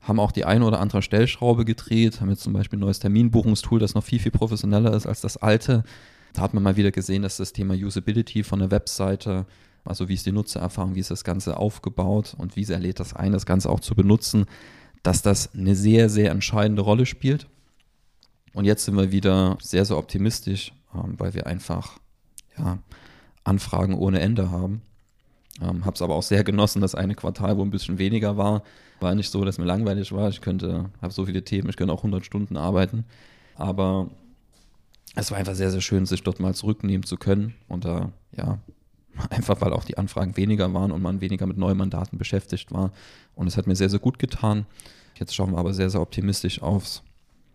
haben 0.00 0.20
auch 0.20 0.30
die 0.30 0.44
eine 0.44 0.64
oder 0.64 0.78
andere 0.80 1.02
Stellschraube 1.02 1.64
gedreht, 1.64 2.20
haben 2.20 2.30
jetzt 2.30 2.42
zum 2.42 2.52
Beispiel 2.52 2.78
ein 2.78 2.80
neues 2.80 3.00
Terminbuchungstool, 3.00 3.80
das 3.80 3.94
noch 3.94 4.04
viel, 4.04 4.20
viel 4.20 4.30
professioneller 4.30 4.94
ist 4.94 5.06
als 5.06 5.20
das 5.20 5.36
alte. 5.36 5.82
Da 6.32 6.42
hat 6.42 6.54
man 6.54 6.62
mal 6.62 6.76
wieder 6.76 6.92
gesehen, 6.92 7.22
dass 7.22 7.38
das 7.38 7.52
Thema 7.52 7.74
Usability 7.74 8.44
von 8.44 8.60
der 8.60 8.70
Webseite, 8.70 9.46
also 9.86 10.08
wie 10.08 10.14
ist 10.14 10.26
die 10.26 10.32
Nutzererfahrung, 10.32 10.94
wie 10.94 11.00
ist 11.00 11.10
das 11.10 11.24
Ganze 11.24 11.56
aufgebaut 11.56 12.34
und 12.36 12.56
wie 12.56 12.64
sehr 12.64 12.78
lädt 12.78 13.00
das 13.00 13.14
ein, 13.14 13.32
das 13.32 13.46
Ganze 13.46 13.70
auch 13.70 13.80
zu 13.80 13.94
benutzen, 13.94 14.46
dass 15.02 15.22
das 15.22 15.54
eine 15.54 15.76
sehr, 15.76 16.08
sehr 16.08 16.30
entscheidende 16.30 16.82
Rolle 16.82 17.06
spielt. 17.06 17.46
Und 18.52 18.64
jetzt 18.64 18.84
sind 18.84 18.96
wir 18.96 19.12
wieder 19.12 19.58
sehr, 19.60 19.84
sehr 19.84 19.98
optimistisch, 19.98 20.72
ähm, 20.94 21.14
weil 21.18 21.34
wir 21.34 21.46
einfach 21.46 21.98
ja, 22.58 22.78
Anfragen 23.44 23.94
ohne 23.94 24.20
Ende 24.20 24.50
haben. 24.50 24.82
Ähm, 25.60 25.84
habe 25.84 25.94
es 25.94 26.02
aber 26.02 26.14
auch 26.14 26.22
sehr 26.22 26.44
genossen, 26.44 26.80
das 26.82 26.94
eine 26.94 27.14
Quartal, 27.14 27.56
wo 27.56 27.62
ein 27.62 27.70
bisschen 27.70 27.98
weniger 27.98 28.36
war. 28.36 28.62
War 29.00 29.14
nicht 29.14 29.30
so, 29.30 29.44
dass 29.44 29.58
mir 29.58 29.64
langweilig 29.64 30.12
war. 30.12 30.28
Ich 30.28 30.40
könnte, 30.40 30.90
habe 31.00 31.12
so 31.12 31.26
viele 31.26 31.44
Themen, 31.44 31.68
ich 31.68 31.76
könnte 31.76 31.92
auch 31.92 32.00
100 32.00 32.24
Stunden 32.24 32.56
arbeiten. 32.56 33.04
Aber 33.54 34.10
es 35.14 35.30
war 35.30 35.38
einfach 35.38 35.54
sehr, 35.54 35.70
sehr 35.70 35.80
schön, 35.80 36.06
sich 36.06 36.22
dort 36.22 36.40
mal 36.40 36.54
zurücknehmen 36.54 37.04
zu 37.04 37.16
können. 37.16 37.54
Und 37.68 37.84
da, 37.84 38.12
ja, 38.36 38.58
einfach 39.30 39.60
weil 39.60 39.72
auch 39.72 39.84
die 39.84 39.98
Anfragen 39.98 40.36
weniger 40.36 40.72
waren 40.74 40.92
und 40.92 41.02
man 41.02 41.20
weniger 41.20 41.46
mit 41.46 41.56
neuen 41.56 41.78
Mandaten 41.78 42.18
beschäftigt 42.18 42.72
war. 42.72 42.92
Und 43.34 43.46
es 43.46 43.56
hat 43.56 43.66
mir 43.66 43.76
sehr, 43.76 43.90
sehr 43.90 44.00
gut 44.00 44.18
getan. 44.18 44.66
Jetzt 45.18 45.34
schauen 45.34 45.52
wir 45.52 45.58
aber 45.58 45.74
sehr, 45.74 45.90
sehr 45.90 46.02
optimistisch 46.02 46.62
aufs, 46.62 47.02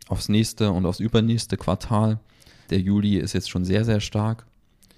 aufs 0.08 0.30
nächste 0.30 0.72
und 0.72 0.86
aufs 0.86 1.00
übernächste 1.00 1.58
Quartal. 1.58 2.20
Der 2.70 2.80
Juli 2.80 3.18
ist 3.18 3.34
jetzt 3.34 3.50
schon 3.50 3.66
sehr, 3.66 3.86
sehr 3.86 4.00
stark, 4.00 4.46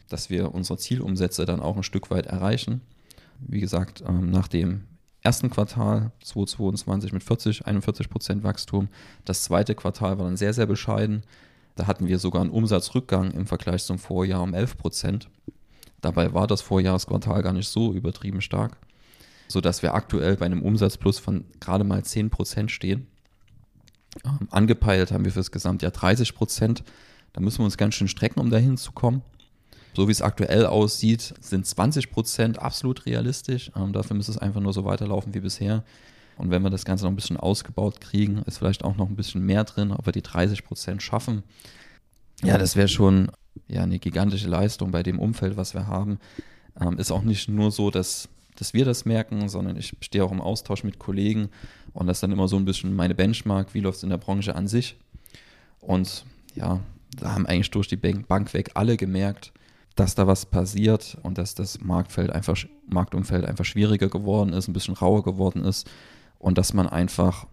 dass 0.10 0.30
wir 0.30 0.54
unsere 0.54 0.78
Zielumsätze 0.78 1.46
dann 1.46 1.60
auch 1.60 1.76
ein 1.76 1.84
Stück 1.84 2.12
weit 2.12 2.28
erreichen. 2.28 2.82
Wie 3.40 3.60
gesagt, 3.60 4.04
ähm, 4.08 4.30
nach 4.30 4.48
dem 4.48 4.84
ersten 5.22 5.50
Quartal 5.50 6.12
2022 6.22 7.14
mit 7.14 7.24
40, 7.24 7.66
41 7.66 8.10
Prozent 8.10 8.44
Wachstum. 8.44 8.90
Das 9.26 9.44
zweite 9.44 9.74
Quartal 9.74 10.18
war 10.18 10.26
dann 10.26 10.38
sehr, 10.38 10.54
sehr 10.54 10.66
bescheiden. 10.66 11.24
Da 11.76 11.88
hatten 11.88 12.08
wir 12.08 12.20
sogar 12.20 12.42
einen 12.42 12.52
Umsatzrückgang 12.52 13.32
im 13.32 13.48
Vergleich 13.48 13.84
zum 13.84 13.98
Vorjahr 13.98 14.44
um 14.44 14.54
11 14.54 14.78
Prozent. 14.78 15.30
Dabei 16.04 16.34
war 16.34 16.48
das 16.48 16.62
Vorjahresquartal 16.62 17.42
gar 17.42 17.54
nicht 17.54 17.70
so 17.70 17.94
übertrieben 17.94 18.42
stark, 18.42 18.76
sodass 19.48 19.82
wir 19.82 19.94
aktuell 19.94 20.36
bei 20.36 20.46
einem 20.46 20.62
Umsatzplus 20.62 21.18
von 21.18 21.46
gerade 21.62 21.86
mal 21.86 22.04
10 22.04 22.30
Prozent 22.30 22.72
stehen. 22.72 23.08
Ähm, 24.26 24.50
angepeilt 24.52 25.14
haben 25.14 25.24
wir 25.24 25.32
für 25.32 25.40
das 25.40 25.52
Gesamtjahr 25.52 25.92
30 25.92 26.36
Prozent. 26.36 26.84
Da 27.32 27.40
müssen 27.40 27.60
wir 27.60 27.66
uns 27.66 27.78
ganz 27.78 27.96
schön 27.96 28.10
strecken, 28.10 28.42
um 28.42 28.50
dahin 28.50 28.76
zu 28.76 28.92
kommen. 28.92 29.22
So 29.96 30.10
wie 30.10 30.12
es 30.12 30.22
aktuell 30.22 30.66
aussieht, 30.66 31.36
sind 31.40 31.66
20 31.66 32.12
Prozent 32.12 32.60
absolut 32.60 33.06
realistisch. 33.06 33.72
Ähm, 33.74 33.94
dafür 33.94 34.18
müsste 34.18 34.34
es 34.34 34.38
einfach 34.38 34.60
nur 34.60 34.74
so 34.74 34.84
weiterlaufen 34.84 35.34
wie 35.34 35.40
bisher. 35.40 35.86
Und 36.36 36.52
wenn 36.52 36.64
wir 36.64 36.70
das 36.70 36.84
Ganze 36.84 37.06
noch 37.06 37.12
ein 37.12 37.16
bisschen 37.16 37.38
ausgebaut 37.38 38.02
kriegen, 38.02 38.40
ist 38.40 38.58
vielleicht 38.58 38.84
auch 38.84 38.98
noch 38.98 39.08
ein 39.08 39.16
bisschen 39.16 39.46
mehr 39.46 39.64
drin, 39.64 39.92
ob 39.94 40.06
wir 40.06 40.12
die 40.12 40.22
30 40.22 40.66
Prozent 40.66 41.02
schaffen. 41.02 41.44
Ja, 42.44 42.58
das 42.58 42.76
wäre 42.76 42.90
schon 42.90 43.32
ja, 43.68 43.84
eine 43.84 44.00
gigantische 44.00 44.48
Leistung 44.48 44.92
bei 44.92 45.04
dem 45.04 45.20
Umfeld, 45.20 45.58
was 45.58 45.74
wir 45.74 45.88
haben. 45.88 46.20
Ähm, 46.80 46.98
ist 46.98 47.12
auch 47.12 47.22
nicht 47.22 47.50
nur 47.50 47.72
so, 47.72 47.92
dass, 47.92 48.30
dass 48.56 48.74
wir 48.74 48.86
das 48.86 49.06
merken, 49.06 49.50
sondern 49.50 49.78
ich 49.78 49.96
stehe 50.02 50.24
auch 50.24 50.32
im 50.32 50.42
Austausch 50.42 50.84
mit 50.84 51.00
Kollegen 51.00 51.50
und 51.94 52.08
das 52.08 52.18
ist 52.18 52.24
dann 52.24 52.32
immer 52.32 52.48
so 52.48 52.58
ein 52.58 52.66
bisschen 52.66 52.96
meine 52.96 53.16
Benchmark, 53.16 53.74
wie 53.74 53.80
läuft 53.80 53.98
es 53.98 54.04
in 54.04 54.10
der 54.10 54.18
Branche 54.18 54.56
an 54.56 54.68
sich. 54.68 54.98
Und 55.80 56.26
ja, 56.56 56.80
da 57.20 57.34
haben 57.34 57.46
eigentlich 57.46 57.72
durch 57.72 57.88
die 57.88 57.98
Bank 57.98 58.54
weg 58.54 58.72
alle 58.74 58.98
gemerkt, 58.98 59.52
dass 59.96 60.16
da 60.16 60.26
was 60.26 60.46
passiert 60.48 61.18
und 61.22 61.38
dass 61.38 61.54
das 61.54 61.82
Marktfeld 61.82 62.32
einfach, 62.32 62.58
Marktumfeld 62.88 63.46
einfach 63.46 63.66
schwieriger 63.66 64.10
geworden 64.10 64.54
ist, 64.54 64.68
ein 64.68 64.74
bisschen 64.74 64.96
rauer 64.96 65.24
geworden 65.24 65.64
ist 65.64 65.90
und 66.40 66.58
dass 66.58 66.74
man 66.74 66.88
einfach 66.88 67.46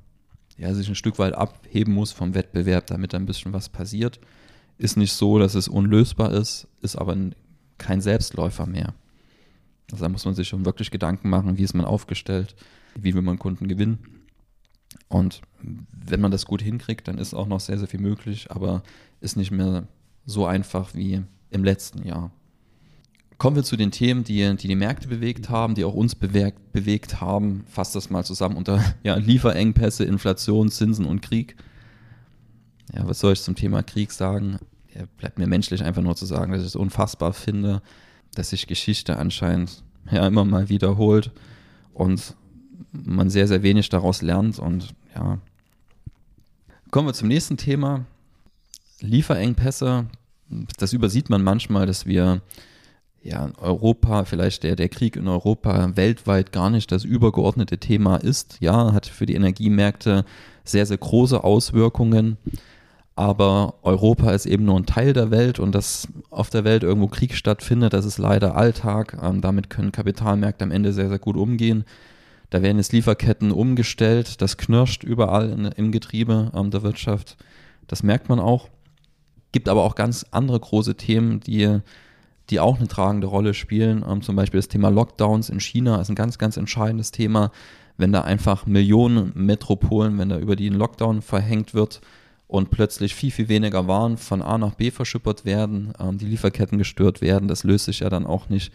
ja, 0.56 0.72
sich 0.74 0.88
ein 0.88 0.94
Stück 0.94 1.18
weit 1.18 1.34
abheben 1.34 1.94
muss 1.94 2.12
vom 2.12 2.34
Wettbewerb, 2.34 2.86
damit 2.86 3.14
ein 3.14 3.26
bisschen 3.26 3.52
was 3.52 3.68
passiert. 3.68 4.20
Ist 4.80 4.96
nicht 4.96 5.12
so, 5.12 5.38
dass 5.38 5.54
es 5.54 5.68
unlösbar 5.68 6.32
ist, 6.32 6.66
ist 6.80 6.96
aber 6.96 7.14
kein 7.76 8.00
Selbstläufer 8.00 8.64
mehr. 8.64 8.94
Also 9.92 10.04
da 10.04 10.08
muss 10.08 10.24
man 10.24 10.34
sich 10.34 10.48
schon 10.48 10.64
wirklich 10.64 10.90
Gedanken 10.90 11.28
machen, 11.28 11.58
wie 11.58 11.64
ist 11.64 11.74
man 11.74 11.84
aufgestellt, 11.84 12.54
wie 12.94 13.14
will 13.14 13.20
man 13.20 13.38
Kunden 13.38 13.68
gewinnen. 13.68 13.98
Und 15.08 15.42
wenn 15.60 16.22
man 16.22 16.30
das 16.30 16.46
gut 16.46 16.62
hinkriegt, 16.62 17.08
dann 17.08 17.18
ist 17.18 17.34
auch 17.34 17.46
noch 17.46 17.60
sehr, 17.60 17.78
sehr 17.78 17.88
viel 17.88 18.00
möglich, 18.00 18.50
aber 18.50 18.82
ist 19.20 19.36
nicht 19.36 19.50
mehr 19.50 19.86
so 20.24 20.46
einfach 20.46 20.94
wie 20.94 21.24
im 21.50 21.62
letzten 21.62 22.06
Jahr. 22.06 22.30
Kommen 23.36 23.56
wir 23.56 23.64
zu 23.64 23.76
den 23.76 23.90
Themen, 23.90 24.24
die 24.24 24.56
die, 24.56 24.68
die 24.68 24.76
Märkte 24.76 25.08
bewegt 25.08 25.50
haben, 25.50 25.74
die 25.74 25.84
auch 25.84 25.94
uns 25.94 26.14
bewegt, 26.14 26.72
bewegt 26.72 27.20
haben. 27.20 27.64
Fasst 27.66 27.94
das 27.94 28.08
mal 28.08 28.24
zusammen 28.24 28.56
unter 28.56 28.82
ja, 29.02 29.16
Lieferengpässe, 29.16 30.04
Inflation, 30.04 30.70
Zinsen 30.70 31.04
und 31.04 31.20
Krieg. 31.20 31.56
Ja, 32.94 33.06
was 33.06 33.20
soll 33.20 33.32
ich 33.32 33.42
zum 33.42 33.54
Thema 33.54 33.82
Krieg 33.82 34.12
sagen? 34.12 34.58
Ja, 34.94 35.02
bleibt 35.16 35.38
mir 35.38 35.46
menschlich 35.46 35.84
einfach 35.84 36.02
nur 36.02 36.16
zu 36.16 36.26
sagen, 36.26 36.52
dass 36.52 36.62
ich 36.62 36.68
es 36.68 36.76
unfassbar 36.76 37.32
finde, 37.32 37.82
dass 38.34 38.50
sich 38.50 38.66
Geschichte 38.66 39.16
anscheinend 39.16 39.82
ja 40.10 40.26
immer 40.26 40.44
mal 40.44 40.68
wiederholt 40.68 41.30
und 41.94 42.34
man 42.92 43.30
sehr, 43.30 43.46
sehr 43.46 43.62
wenig 43.62 43.88
daraus 43.88 44.22
lernt. 44.22 44.58
Und 44.58 44.94
ja, 45.14 45.38
kommen 46.90 47.08
wir 47.08 47.14
zum 47.14 47.28
nächsten 47.28 47.56
Thema. 47.56 48.04
Lieferengpässe, 49.00 50.06
das 50.78 50.92
übersieht 50.92 51.30
man 51.30 51.42
manchmal, 51.42 51.86
dass 51.86 52.06
wir 52.06 52.42
ja, 53.22 53.50
Europa, 53.58 54.24
vielleicht 54.24 54.62
der, 54.62 54.76
der 54.76 54.88
Krieg 54.88 55.16
in 55.16 55.28
Europa 55.28 55.94
weltweit 55.96 56.52
gar 56.52 56.70
nicht 56.70 56.90
das 56.90 57.04
übergeordnete 57.04 57.78
Thema 57.78 58.16
ist. 58.16 58.56
Ja, 58.60 58.92
hat 58.92 59.06
für 59.06 59.26
die 59.26 59.34
Energiemärkte 59.34 60.24
sehr, 60.64 60.86
sehr 60.86 60.98
große 60.98 61.44
Auswirkungen. 61.44 62.38
Aber 63.20 63.74
Europa 63.82 64.30
ist 64.30 64.46
eben 64.46 64.64
nur 64.64 64.80
ein 64.80 64.86
Teil 64.86 65.12
der 65.12 65.30
Welt 65.30 65.58
und 65.58 65.74
dass 65.74 66.08
auf 66.30 66.48
der 66.48 66.64
Welt 66.64 66.82
irgendwo 66.82 67.06
Krieg 67.06 67.34
stattfindet, 67.34 67.92
das 67.92 68.06
ist 68.06 68.16
leider 68.16 68.56
Alltag. 68.56 69.18
Ähm, 69.22 69.42
damit 69.42 69.68
können 69.68 69.92
Kapitalmärkte 69.92 70.64
am 70.64 70.70
Ende 70.70 70.94
sehr, 70.94 71.10
sehr 71.10 71.18
gut 71.18 71.36
umgehen. 71.36 71.84
Da 72.48 72.62
werden 72.62 72.78
jetzt 72.78 72.94
Lieferketten 72.94 73.52
umgestellt, 73.52 74.40
das 74.40 74.56
knirscht 74.56 75.04
überall 75.04 75.50
in, 75.50 75.66
im 75.66 75.92
Getriebe 75.92 76.50
ähm, 76.54 76.70
der 76.70 76.82
Wirtschaft. 76.82 77.36
Das 77.88 78.02
merkt 78.02 78.30
man 78.30 78.40
auch. 78.40 78.70
Gibt 79.52 79.68
aber 79.68 79.84
auch 79.84 79.96
ganz 79.96 80.24
andere 80.30 80.58
große 80.58 80.94
Themen, 80.94 81.40
die, 81.40 81.80
die 82.48 82.58
auch 82.58 82.78
eine 82.78 82.88
tragende 82.88 83.26
Rolle 83.26 83.52
spielen. 83.52 84.02
Ähm, 84.08 84.22
zum 84.22 84.34
Beispiel 84.34 84.60
das 84.60 84.68
Thema 84.68 84.88
Lockdowns 84.88 85.50
in 85.50 85.60
China 85.60 86.00
ist 86.00 86.08
ein 86.08 86.14
ganz, 86.14 86.38
ganz 86.38 86.56
entscheidendes 86.56 87.10
Thema. 87.10 87.52
Wenn 87.98 88.12
da 88.12 88.22
einfach 88.22 88.64
Millionen 88.64 89.32
Metropolen, 89.34 90.16
wenn 90.16 90.30
da 90.30 90.38
über 90.38 90.56
die 90.56 90.70
ein 90.70 90.78
Lockdown 90.78 91.20
verhängt 91.20 91.74
wird 91.74 92.00
und 92.50 92.70
plötzlich 92.70 93.14
viel, 93.14 93.30
viel 93.30 93.48
weniger 93.48 93.86
Waren 93.86 94.16
von 94.16 94.42
A 94.42 94.58
nach 94.58 94.74
B 94.74 94.90
verschippert 94.90 95.44
werden, 95.44 95.92
ähm, 96.00 96.18
die 96.18 96.26
Lieferketten 96.26 96.78
gestört 96.78 97.20
werden, 97.20 97.46
das 97.46 97.62
löst 97.62 97.84
sich 97.84 98.00
ja 98.00 98.10
dann 98.10 98.26
auch 98.26 98.48
nicht 98.48 98.72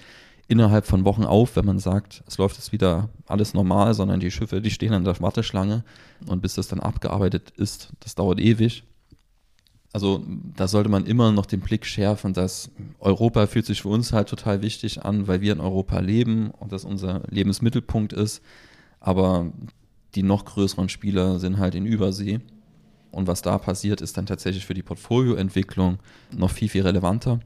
innerhalb 0.48 0.86
von 0.86 1.03
Wochen 1.03 1.25
auf, 1.25 1.58
wenn 1.58 1.65
man 1.65 1.79
sagt, 1.79 2.24
es 2.25 2.38
läuft 2.38 2.55
jetzt 2.55 2.72
wieder 2.72 3.10
alles 3.27 3.53
normal, 3.53 3.94
sondern 3.94 4.22
die 4.22 4.32
Schiffe, 4.32 4.62
die 4.62 4.72
stehen 4.72 4.94
an 4.94 5.03
der 5.03 5.20
Warteschlange 5.20 5.84
und 6.25 6.41
bis 6.41 6.55
das 6.55 6.70
dann 6.70 6.79
abgearbeitet 6.79 7.51
ist, 7.58 7.91
das 8.00 8.15
dauert 8.15 8.39
ewig. 8.39 8.84
Also 9.91 10.24
da 10.55 10.70
sollte 10.70 10.89
man 10.89 11.05
immer 11.05 11.34
noch 11.34 11.46
den 11.46 11.60
Blick 11.60 11.86
schärfen, 11.86 12.34
dass 12.34 12.72
Europa 13.00 13.46
fühlt 13.48 13.65
sich 13.65 13.82
für 13.82 13.89
uns 13.89 14.13
halt 14.13 14.29
total 14.29 14.62
wichtig 14.62 15.03
an, 15.03 15.27
weil 15.27 15.41
wir 15.41 15.51
in 15.51 15.60
Europa 15.60 16.00
leben 16.00 16.51
und 16.51 16.72
das 16.72 16.86
unser 16.86 17.24
Lebensmittelpunkt 17.29 18.13
ist. 18.13 18.41
Aber 19.01 19.51
die 20.15 20.24
noch 20.24 20.46
größeren 20.46 20.88
Spieler 20.88 21.39
sind 21.39 21.58
halt 21.58 21.75
in 21.75 21.86
Übersee. 21.86 22.39
Und 23.15 23.27
was 23.27 23.41
da 23.41 23.57
passiert, 23.57 24.01
ist 24.01 24.17
dann 24.17 24.25
tatsächlich 24.25 24.65
für 24.65 24.74
die 24.74 24.84
Portfolioentwicklung 24.84 26.00
noch 26.36 26.51
viel, 26.51 26.67
viel 26.67 26.81
relevanter. 26.81 27.39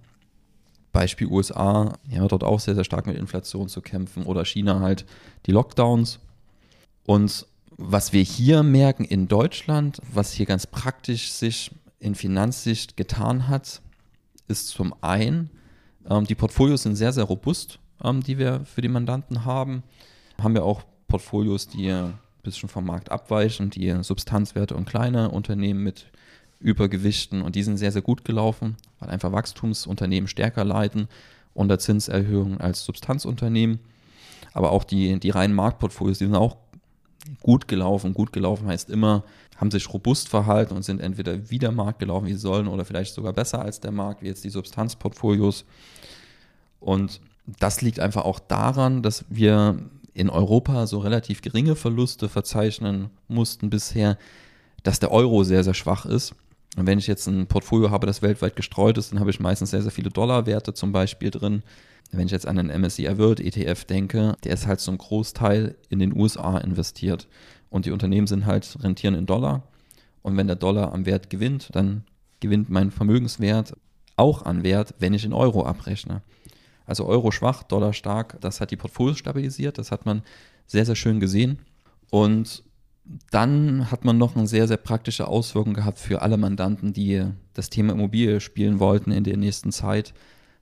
Beispiel 0.91 1.27
USA, 1.27 1.93
ja, 2.09 2.27
dort 2.27 2.43
auch 2.43 2.59
sehr, 2.59 2.73
sehr 2.73 2.83
stark 2.83 3.05
mit 3.05 3.15
Inflation 3.15 3.69
zu 3.69 3.79
kämpfen 3.81 4.23
oder 4.23 4.45
China 4.45 4.79
halt 4.79 5.05
die 5.45 5.51
Lockdowns. 5.51 6.21
Und 7.05 7.45
was 7.77 8.13
wir 8.13 8.23
hier 8.23 8.63
merken 8.63 9.05
in 9.05 9.27
Deutschland, 9.27 10.01
was 10.11 10.33
hier 10.33 10.47
ganz 10.47 10.65
praktisch 10.65 11.31
sich 11.31 11.69
in 11.99 12.15
Finanzsicht 12.15 12.97
getan 12.97 13.47
hat, 13.47 13.83
ist 14.47 14.69
zum 14.69 14.95
einen, 15.01 15.51
ähm, 16.09 16.25
die 16.25 16.33
Portfolios 16.33 16.81
sind 16.81 16.95
sehr, 16.95 17.13
sehr 17.13 17.25
robust, 17.25 17.77
ähm, 18.03 18.23
die 18.23 18.39
wir 18.39 18.65
für 18.65 18.81
die 18.81 18.88
Mandanten 18.88 19.45
haben. 19.45 19.83
Haben 20.41 20.55
wir 20.55 20.63
auch 20.63 20.81
Portfolios, 21.07 21.67
die 21.67 21.93
bisschen 22.43 22.69
vom 22.69 22.86
Markt 22.86 23.12
abweichen, 23.12 23.69
die 23.69 23.96
Substanzwerte 24.01 24.75
und 24.75 24.86
kleine 24.86 25.29
Unternehmen 25.29 25.84
mit 25.84 26.08
Übergewichten 26.60 27.41
und 27.41 27.55
die 27.55 27.63
sind 27.63 27.77
sehr, 27.77 27.91
sehr 27.91 28.01
gut 28.01 28.25
gelaufen, 28.25 28.75
weil 29.00 29.10
einfach 29.10 29.31
Wachstumsunternehmen 29.31 30.27
stärker 30.27 30.65
leiden 30.65 31.08
unter 31.53 31.79
Zinserhöhungen 31.79 32.60
als 32.60 32.84
Substanzunternehmen. 32.84 33.79
Aber 34.53 34.72
auch 34.72 34.84
die, 34.84 35.19
die 35.19 35.29
reinen 35.29 35.53
Marktportfolios, 35.53 36.17
die 36.17 36.25
sind 36.25 36.36
auch 36.36 36.58
gut 37.41 37.67
gelaufen. 37.67 38.13
Gut 38.13 38.34
gelaufen 38.34 38.67
heißt 38.67 38.89
immer, 38.89 39.24
haben 39.58 39.72
sich 39.72 39.91
robust 39.93 40.29
verhalten 40.29 40.75
und 40.75 40.84
sind 40.84 41.01
entweder 41.01 41.50
wie 41.50 41.60
der 41.60 41.72
Markt 41.72 42.00
gelaufen, 42.00 42.27
wie 42.27 42.34
sie 42.34 42.39
sollen, 42.39 42.67
oder 42.67 42.86
vielleicht 42.86 43.13
sogar 43.13 43.34
besser 43.34 43.62
als 43.62 43.79
der 43.79 43.91
Markt, 43.91 44.22
wie 44.22 44.27
jetzt 44.27 44.43
die 44.43 44.50
Substanzportfolios. 44.50 45.65
Und 46.79 47.19
das 47.60 47.81
liegt 47.81 48.00
einfach 48.00 48.25
auch 48.25 48.39
daran, 48.39 49.01
dass 49.01 49.25
wir 49.29 49.79
in 50.19 50.29
Europa 50.29 50.85
so 50.85 50.99
relativ 50.99 51.41
geringe 51.41 51.75
Verluste 51.75 52.27
verzeichnen 52.27 53.09
mussten 53.29 53.69
bisher, 53.69 54.17
dass 54.83 54.99
der 54.99 55.11
Euro 55.11 55.43
sehr, 55.43 55.63
sehr 55.63 55.73
schwach 55.73 56.05
ist. 56.05 56.35
Und 56.77 56.88
wenn 56.88 56.99
ich 56.99 57.07
jetzt 57.07 57.27
ein 57.27 57.47
Portfolio 57.47 57.89
habe, 57.89 58.05
das 58.05 58.21
weltweit 58.21 58.55
gestreut 58.55 58.97
ist, 58.97 59.11
dann 59.11 59.19
habe 59.19 59.29
ich 59.29 59.39
meistens 59.39 59.71
sehr, 59.71 59.81
sehr 59.81 59.91
viele 59.91 60.09
Dollarwerte 60.09 60.73
zum 60.73 60.91
Beispiel 60.91 61.31
drin. 61.31 61.63
Wenn 62.11 62.25
ich 62.25 62.31
jetzt 62.31 62.47
an 62.47 62.57
den 62.57 62.67
MSCI 62.67 63.17
World 63.17 63.39
ETF 63.39 63.85
denke, 63.85 64.35
der 64.43 64.53
ist 64.53 64.67
halt 64.67 64.79
zum 64.81 64.97
Großteil 64.97 65.75
in 65.89 65.99
den 65.99 66.15
USA 66.15 66.57
investiert. 66.57 67.27
Und 67.69 67.85
die 67.85 67.91
Unternehmen 67.91 68.27
sind 68.27 68.45
halt 68.45 68.77
rentieren 68.83 69.15
in 69.15 69.25
Dollar. 69.25 69.63
Und 70.21 70.35
wenn 70.38 70.47
der 70.47 70.55
Dollar 70.55 70.93
am 70.93 71.05
Wert 71.05 71.29
gewinnt, 71.29 71.69
dann 71.73 72.03
gewinnt 72.39 72.69
mein 72.69 72.91
Vermögenswert 72.91 73.75
auch 74.17 74.43
an 74.43 74.63
Wert, 74.63 74.95
wenn 74.99 75.13
ich 75.13 75.23
in 75.23 75.33
Euro 75.33 75.65
abrechne. 75.65 76.21
Also 76.89 77.05
Euro 77.05 77.29
schwach, 77.29 77.62
Dollar 77.62 77.93
stark, 77.93 78.41
das 78.41 78.62
hat 78.62 78.72
die 78.72 78.75
Portfolios 78.75 79.19
stabilisiert, 79.19 79.77
das 79.77 79.91
hat 79.91 80.08
man 80.08 80.24
sehr, 80.65 80.86
sehr 80.86 80.96
schön 80.96 81.19
gesehen. 81.19 81.60
Und 82.10 82.63
dann 83.29 83.91
hat 83.91 84.05
man 84.05 84.17
noch 84.17 84.36
eine 84.36 84.48
sehr, 84.48 84.67
sehr 84.67 84.77
praktische 84.77 85.27
Auswirkung 85.27 85.75
gehabt 85.75 86.00
für 86.00 86.24
alle 86.24 86.38
Mandanten, 86.38 86.91
die 86.91 87.24
das 87.53 87.69
Thema 87.69 87.93
Immobilie 87.93 88.39
spielen 88.39 88.79
wollten 88.79 89.12
in 89.12 89.24
der 89.24 89.38
nächsten 89.38 89.72
Zeit. 89.72 90.15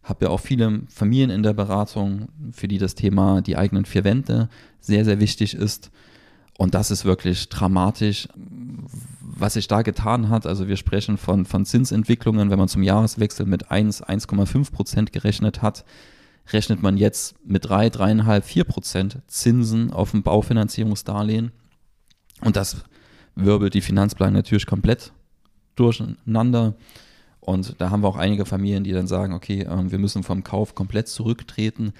Habe 0.04 0.26
ja 0.26 0.32
auch 0.32 0.42
viele 0.42 0.82
Familien 0.90 1.30
in 1.30 1.44
der 1.44 1.54
Beratung, 1.54 2.28
für 2.52 2.68
die 2.68 2.78
das 2.78 2.96
Thema 2.96 3.42
die 3.42 3.56
eigenen 3.56 3.86
vier 3.86 4.04
Wände 4.04 4.50
sehr, 4.82 5.06
sehr 5.06 5.22
wichtig 5.22 5.54
ist. 5.54 5.92
Und 6.58 6.74
das 6.74 6.92
ist 6.92 7.06
wirklich 7.06 7.48
dramatisch, 7.48 8.28
was 9.22 9.54
sich 9.54 9.70
da 9.70 9.82
getan 9.82 10.28
hat. 10.28 10.46
Also 10.46 10.68
wir 10.68 10.76
sprechen 10.76 11.18
von, 11.18 11.46
von 11.46 11.66
Zinsentwicklungen, 11.66 12.50
wenn 12.50 12.60
man 12.60 12.68
zum 12.68 12.84
Jahreswechsel 12.84 13.46
mit 13.46 13.72
1, 13.72 14.04
1,5 14.04 14.72
Prozent 14.74 15.14
gerechnet 15.14 15.62
hat, 15.62 15.86
rechnet 16.52 16.82
man 16.82 16.98
jetzt 16.98 17.36
mit 17.46 17.68
3, 17.68 17.88
3,5, 17.88 18.42
4 18.42 18.64
Prozent 18.64 19.18
Zinsen 19.28 19.92
auf 19.92 20.12
dem 20.12 20.24
Baufinanzierungsdarlehen. 20.24 21.52
Und 22.42 22.56
das 22.56 22.84
wirbelt 23.36 23.74
die 23.74 23.82
Finanzplanung 23.82 24.36
natürlich 24.36 24.66
komplett 24.66 25.12
durcheinander. 25.76 26.76
Und 27.40 27.76
da 27.80 27.90
haben 27.90 28.04
wir 28.04 28.10
auch 28.10 28.18
einige 28.18 28.46
Familien, 28.46 28.84
die 28.84 28.92
dann 28.92 29.08
sagen, 29.08 29.34
okay, 29.34 29.62
äh, 29.62 29.92
wir 29.92 30.00
müssen 30.00 30.24
vom 30.24 30.44
Kauf 30.44 30.76
komplett 30.76 31.08
zurücktreten, 31.08 31.94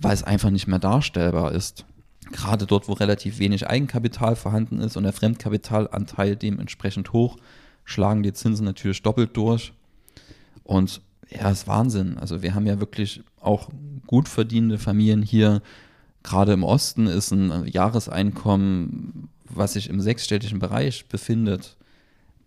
weil 0.00 0.14
es 0.14 0.24
einfach 0.24 0.50
nicht 0.50 0.66
mehr 0.66 0.78
darstellbar 0.78 1.52
ist. 1.52 1.84
Gerade 2.32 2.66
dort, 2.66 2.88
wo 2.88 2.92
relativ 2.92 3.38
wenig 3.38 3.68
Eigenkapital 3.68 4.36
vorhanden 4.36 4.80
ist 4.80 4.96
und 4.96 5.04
der 5.04 5.12
Fremdkapitalanteil 5.12 6.36
dementsprechend 6.36 7.12
hoch, 7.12 7.36
schlagen 7.84 8.22
die 8.22 8.32
Zinsen 8.32 8.64
natürlich 8.64 9.02
doppelt 9.02 9.36
durch. 9.36 9.72
Und 10.64 11.00
ja, 11.28 11.50
ist 11.50 11.66
Wahnsinn. 11.66 12.18
Also 12.18 12.42
wir 12.42 12.54
haben 12.54 12.66
ja 12.66 12.80
wirklich 12.80 13.22
auch 13.40 13.68
gut 14.06 14.28
verdienende 14.28 14.78
Familien 14.78 15.22
hier. 15.22 15.62
Gerade 16.22 16.52
im 16.52 16.64
Osten 16.64 17.06
ist 17.06 17.30
ein 17.30 17.66
Jahreseinkommen 17.66 19.28
was 19.54 19.74
sich 19.74 19.88
im 19.88 20.00
sechsstelligen 20.00 20.58
Bereich 20.58 21.06
befindet, 21.06 21.76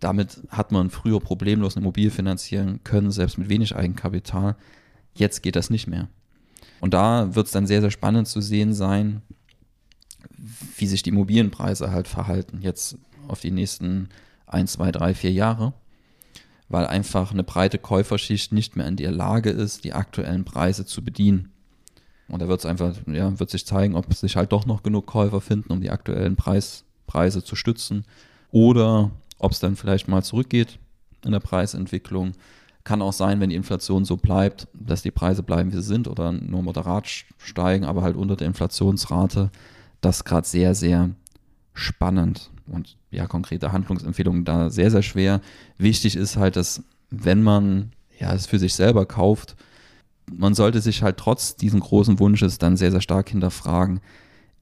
damit 0.00 0.40
hat 0.48 0.72
man 0.72 0.90
früher 0.90 1.20
problemlos 1.20 1.76
eine 1.76 1.84
Immobilie 1.84 2.10
finanzieren 2.10 2.80
können, 2.84 3.10
selbst 3.10 3.38
mit 3.38 3.48
wenig 3.48 3.74
Eigenkapital. 3.76 4.56
Jetzt 5.14 5.42
geht 5.42 5.56
das 5.56 5.70
nicht 5.70 5.86
mehr. 5.86 6.08
Und 6.80 6.94
da 6.94 7.34
wird 7.34 7.46
es 7.46 7.52
dann 7.52 7.66
sehr, 7.66 7.80
sehr 7.80 7.90
spannend 7.90 8.28
zu 8.28 8.40
sehen 8.40 8.74
sein, 8.74 9.22
wie 10.76 10.86
sich 10.86 11.02
die 11.02 11.10
Immobilienpreise 11.10 11.90
halt 11.90 12.08
verhalten, 12.08 12.60
jetzt 12.60 12.98
auf 13.28 13.40
die 13.40 13.50
nächsten 13.50 14.08
ein, 14.46 14.66
zwei, 14.66 14.92
drei, 14.92 15.14
vier 15.14 15.32
Jahre, 15.32 15.72
weil 16.68 16.86
einfach 16.86 17.32
eine 17.32 17.44
breite 17.44 17.78
Käuferschicht 17.78 18.52
nicht 18.52 18.76
mehr 18.76 18.86
in 18.86 18.96
der 18.96 19.12
Lage 19.12 19.50
ist, 19.50 19.84
die 19.84 19.92
aktuellen 19.92 20.44
Preise 20.44 20.86
zu 20.86 21.04
bedienen. 21.04 21.50
Und 22.28 22.40
da 22.40 22.48
wird 22.48 22.60
es 22.60 22.66
einfach, 22.66 22.94
ja, 23.06 23.38
wird 23.38 23.50
sich 23.50 23.66
zeigen, 23.66 23.94
ob 23.96 24.12
sich 24.14 24.36
halt 24.36 24.52
doch 24.52 24.64
noch 24.66 24.82
genug 24.82 25.06
Käufer 25.06 25.40
finden, 25.40 25.72
um 25.72 25.80
die 25.80 25.90
aktuellen 25.90 26.36
Preis, 26.36 26.84
Preise 27.06 27.44
zu 27.44 27.54
stützen 27.54 28.04
oder 28.50 29.10
ob 29.38 29.52
es 29.52 29.60
dann 29.60 29.76
vielleicht 29.76 30.08
mal 30.08 30.22
zurückgeht 30.22 30.78
in 31.24 31.32
der 31.32 31.40
Preisentwicklung. 31.40 32.32
Kann 32.82 33.02
auch 33.02 33.12
sein, 33.12 33.40
wenn 33.40 33.50
die 33.50 33.56
Inflation 33.56 34.04
so 34.04 34.16
bleibt, 34.16 34.68
dass 34.72 35.02
die 35.02 35.10
Preise 35.10 35.42
bleiben, 35.42 35.72
wie 35.72 35.76
sie 35.76 35.82
sind 35.82 36.08
oder 36.08 36.32
nur 36.32 36.62
moderat 36.62 37.06
steigen, 37.38 37.84
aber 37.84 38.02
halt 38.02 38.16
unter 38.16 38.36
der 38.36 38.46
Inflationsrate. 38.46 39.50
Das 40.00 40.18
ist 40.18 40.24
gerade 40.24 40.46
sehr, 40.46 40.74
sehr 40.74 41.10
spannend 41.74 42.50
und 42.66 42.96
ja, 43.10 43.26
konkrete 43.26 43.72
Handlungsempfehlungen 43.72 44.44
da 44.44 44.70
sehr, 44.70 44.90
sehr 44.90 45.02
schwer. 45.02 45.40
Wichtig 45.78 46.16
ist 46.16 46.36
halt, 46.36 46.56
dass 46.56 46.82
wenn 47.10 47.42
man 47.42 47.92
ja, 48.18 48.32
es 48.32 48.46
für 48.46 48.58
sich 48.58 48.74
selber 48.74 49.06
kauft, 49.06 49.56
man 50.32 50.54
sollte 50.54 50.80
sich 50.80 51.02
halt 51.02 51.18
trotz 51.18 51.56
diesen 51.56 51.80
großen 51.80 52.18
Wunsches 52.18 52.58
dann 52.58 52.76
sehr, 52.76 52.90
sehr 52.90 53.00
stark 53.00 53.28
hinterfragen, 53.28 54.00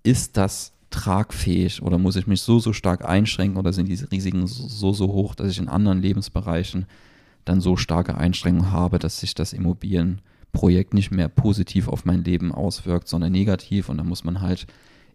ist 0.02 0.36
das 0.36 0.72
tragfähig 0.90 1.82
oder 1.82 1.98
muss 1.98 2.16
ich 2.16 2.26
mich 2.26 2.42
so, 2.42 2.58
so 2.58 2.72
stark 2.72 3.04
einschränken 3.04 3.58
oder 3.58 3.72
sind 3.72 3.88
diese 3.88 4.10
Risiken 4.10 4.46
so, 4.46 4.92
so 4.92 5.08
hoch, 5.08 5.34
dass 5.34 5.50
ich 5.50 5.58
in 5.58 5.68
anderen 5.68 6.02
Lebensbereichen 6.02 6.86
dann 7.44 7.60
so 7.60 7.76
starke 7.76 8.16
Einschränkungen 8.16 8.72
habe, 8.72 8.98
dass 8.98 9.20
sich 9.20 9.34
das 9.34 9.52
Immobilienprojekt 9.52 10.94
nicht 10.94 11.10
mehr 11.10 11.28
positiv 11.28 11.88
auf 11.88 12.04
mein 12.04 12.24
Leben 12.24 12.52
auswirkt, 12.52 13.08
sondern 13.08 13.32
negativ 13.32 13.88
und 13.88 13.98
da 13.98 14.04
muss 14.04 14.24
man 14.24 14.40
halt 14.40 14.66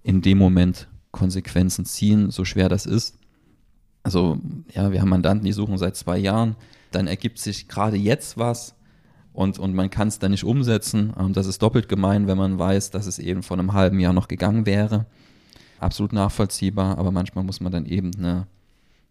in 0.04 0.21
dem 0.21 0.38
Moment 0.38 0.88
Konsequenzen 1.18 1.86
ziehen, 1.86 2.32
so 2.32 2.46
schwer 2.46 2.70
das 2.70 2.86
ist. 2.86 3.18
Also 4.04 4.40
ja, 4.74 4.92
wir 4.92 5.02
haben 5.02 5.10
Mandanten, 5.10 5.46
die 5.46 5.52
suchen 5.52 5.78
seit 5.78 5.96
zwei 5.96 6.18
Jahren, 6.18 6.56
dann 6.92 7.08
ergibt 7.08 7.40
sich 7.40 7.68
gerade 7.68 7.98
jetzt 7.98 8.38
was 8.38 8.76
und, 9.34 9.60
und 9.60 9.74
man 9.74 9.90
kann 9.90 10.08
es 10.08 10.20
dann 10.20 10.32
nicht 10.32 10.46
umsetzen. 10.46 11.14
Ähm, 11.20 11.34
das 11.34 11.48
ist 11.48 11.62
doppelt 11.62 11.90
gemein, 11.90 12.28
wenn 12.28 12.38
man 12.38 12.58
weiß, 12.58 12.92
dass 12.92 13.06
es 13.06 13.20
eben 13.20 13.44
vor 13.44 13.58
einem 13.58 13.74
halben 13.74 14.00
Jahr 14.00 14.14
noch 14.14 14.28
gegangen 14.28 14.66
wäre 14.66 15.06
absolut 15.80 16.14
nachvollziehbar, 16.14 16.98
aber 16.98 17.12
manchmal 17.12 17.44
muss 17.44 17.60
man 17.60 17.72
dann 17.72 17.86
eben 17.86 18.12
eine, 18.16 18.48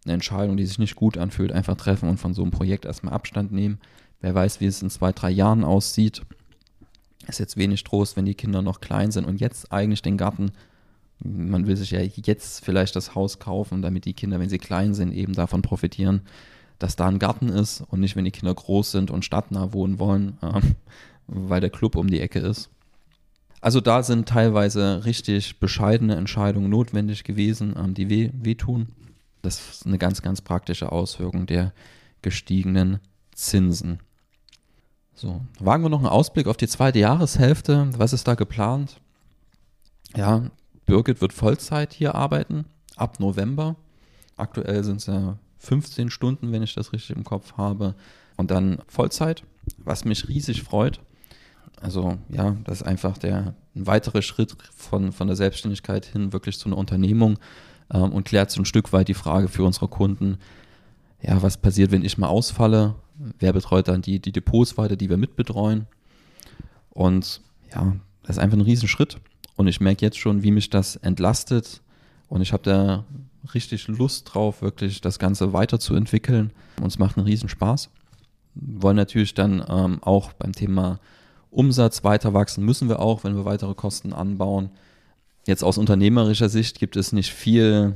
eine 0.04 0.14
Entscheidung, 0.14 0.56
die 0.56 0.66
sich 0.66 0.78
nicht 0.78 0.96
gut 0.96 1.18
anfühlt, 1.18 1.52
einfach 1.52 1.76
treffen 1.76 2.08
und 2.08 2.18
von 2.18 2.34
so 2.34 2.42
einem 2.42 2.50
Projekt 2.50 2.84
erstmal 2.84 3.14
Abstand 3.14 3.52
nehmen. 3.52 3.78
Wer 4.20 4.34
weiß, 4.34 4.60
wie 4.60 4.66
es 4.66 4.82
in 4.82 4.90
zwei, 4.90 5.12
drei 5.12 5.30
Jahren 5.30 5.64
aussieht. 5.64 6.22
Ist 7.26 7.40
jetzt 7.40 7.56
wenig 7.56 7.82
Trost, 7.84 8.16
wenn 8.16 8.24
die 8.24 8.34
Kinder 8.34 8.62
noch 8.62 8.80
klein 8.80 9.10
sind 9.10 9.24
und 9.24 9.40
jetzt 9.40 9.72
eigentlich 9.72 10.02
den 10.02 10.16
Garten, 10.16 10.52
man 11.18 11.66
will 11.66 11.76
sich 11.76 11.90
ja 11.90 12.00
jetzt 12.00 12.64
vielleicht 12.64 12.96
das 12.96 13.14
Haus 13.14 13.38
kaufen, 13.38 13.82
damit 13.82 14.04
die 14.04 14.14
Kinder, 14.14 14.38
wenn 14.38 14.48
sie 14.48 14.58
klein 14.58 14.94
sind, 14.94 15.12
eben 15.12 15.32
davon 15.32 15.62
profitieren, 15.62 16.22
dass 16.78 16.96
da 16.96 17.08
ein 17.08 17.18
Garten 17.18 17.48
ist 17.48 17.82
und 17.88 18.00
nicht, 18.00 18.16
wenn 18.16 18.24
die 18.24 18.30
Kinder 18.30 18.54
groß 18.54 18.90
sind 18.92 19.10
und 19.10 19.24
stadtnah 19.24 19.72
wohnen 19.72 19.98
wollen, 19.98 20.38
äh, 20.42 20.60
weil 21.26 21.60
der 21.60 21.70
Club 21.70 21.96
um 21.96 22.08
die 22.08 22.20
Ecke 22.20 22.40
ist. 22.40 22.70
Also 23.60 23.80
da 23.80 24.02
sind 24.02 24.28
teilweise 24.28 25.04
richtig 25.04 25.58
bescheidene 25.58 26.16
Entscheidungen 26.16 26.70
notwendig 26.70 27.24
gewesen, 27.24 27.74
ähm, 27.76 27.94
die 27.94 28.10
weh, 28.10 28.30
wehtun. 28.34 28.88
Das 29.42 29.70
ist 29.70 29.86
eine 29.86 29.98
ganz, 29.98 30.22
ganz 30.22 30.40
praktische 30.40 30.92
Auswirkung 30.92 31.46
der 31.46 31.72
gestiegenen 32.20 33.00
Zinsen. 33.32 34.00
So, 35.14 35.40
wagen 35.58 35.82
wir 35.82 35.88
noch 35.88 36.00
einen 36.00 36.08
Ausblick 36.08 36.46
auf 36.46 36.58
die 36.58 36.68
zweite 36.68 36.98
Jahreshälfte. 36.98 37.88
Was 37.96 38.12
ist 38.12 38.28
da 38.28 38.34
geplant? 38.34 39.00
Ja, 40.14 40.50
Birgit 40.86 41.20
wird 41.20 41.32
Vollzeit 41.32 41.92
hier 41.92 42.14
arbeiten, 42.14 42.64
ab 42.96 43.20
November. 43.20 43.76
Aktuell 44.36 44.84
sind 44.84 44.98
es 44.98 45.06
ja 45.06 45.38
15 45.58 46.10
Stunden, 46.10 46.52
wenn 46.52 46.62
ich 46.62 46.74
das 46.74 46.92
richtig 46.92 47.16
im 47.16 47.24
Kopf 47.24 47.54
habe. 47.56 47.94
Und 48.36 48.50
dann 48.50 48.78
Vollzeit, 48.86 49.42
was 49.78 50.04
mich 50.04 50.28
riesig 50.28 50.62
freut. 50.62 51.00
Also 51.80 52.18
ja, 52.28 52.56
das 52.64 52.80
ist 52.80 52.86
einfach 52.86 53.18
der 53.18 53.54
ein 53.74 53.86
weiterer 53.86 54.22
Schritt 54.22 54.56
von, 54.74 55.12
von 55.12 55.26
der 55.26 55.36
Selbstständigkeit 55.36 56.06
hin 56.06 56.32
wirklich 56.32 56.58
zu 56.58 56.68
einer 56.68 56.78
Unternehmung 56.78 57.38
ähm, 57.92 58.12
und 58.12 58.24
klärt 58.24 58.50
so 58.50 58.60
ein 58.62 58.64
Stück 58.64 58.92
weit 58.92 59.08
die 59.08 59.14
Frage 59.14 59.48
für 59.48 59.64
unsere 59.64 59.88
Kunden, 59.88 60.38
ja, 61.22 61.42
was 61.42 61.56
passiert, 61.56 61.90
wenn 61.90 62.04
ich 62.04 62.18
mal 62.18 62.28
ausfalle? 62.28 62.94
Wer 63.38 63.52
betreut 63.52 63.88
dann 63.88 64.02
die, 64.02 64.20
die 64.20 64.32
Depots 64.32 64.76
weiter, 64.78 64.96
die 64.96 65.08
wir 65.08 65.16
mitbetreuen? 65.16 65.86
Und 66.90 67.40
ja, 67.74 67.96
das 68.22 68.36
ist 68.36 68.42
einfach 68.42 68.58
ein 68.58 68.62
Riesenschritt. 68.62 69.18
Und 69.56 69.66
ich 69.66 69.80
merke 69.80 70.04
jetzt 70.04 70.18
schon, 70.18 70.42
wie 70.42 70.50
mich 70.50 70.70
das 70.70 70.96
entlastet. 70.96 71.80
Und 72.28 72.42
ich 72.42 72.52
habe 72.52 72.62
da 72.62 73.04
richtig 73.54 73.88
Lust 73.88 74.34
drauf, 74.34 74.62
wirklich 74.62 75.00
das 75.00 75.18
Ganze 75.18 75.52
weiterzuentwickeln. 75.52 76.52
Und 76.80 76.88
es 76.88 76.98
macht 76.98 77.16
einen 77.16 77.26
Riesenspaß. 77.26 77.90
Wir 78.54 78.82
wollen 78.82 78.96
natürlich 78.96 79.34
dann 79.34 79.64
ähm, 79.68 80.02
auch 80.02 80.32
beim 80.32 80.52
Thema 80.52 80.98
Umsatz 81.50 82.04
weiter 82.04 82.34
wachsen 82.34 82.64
müssen 82.64 82.88
wir 82.88 83.00
auch, 83.00 83.24
wenn 83.24 83.34
wir 83.34 83.46
weitere 83.46 83.74
Kosten 83.74 84.12
anbauen. 84.12 84.70
Jetzt 85.46 85.64
aus 85.64 85.78
unternehmerischer 85.78 86.50
Sicht 86.50 86.78
gibt 86.78 86.96
es 86.96 87.12
nicht 87.12 87.32
viel, 87.32 87.94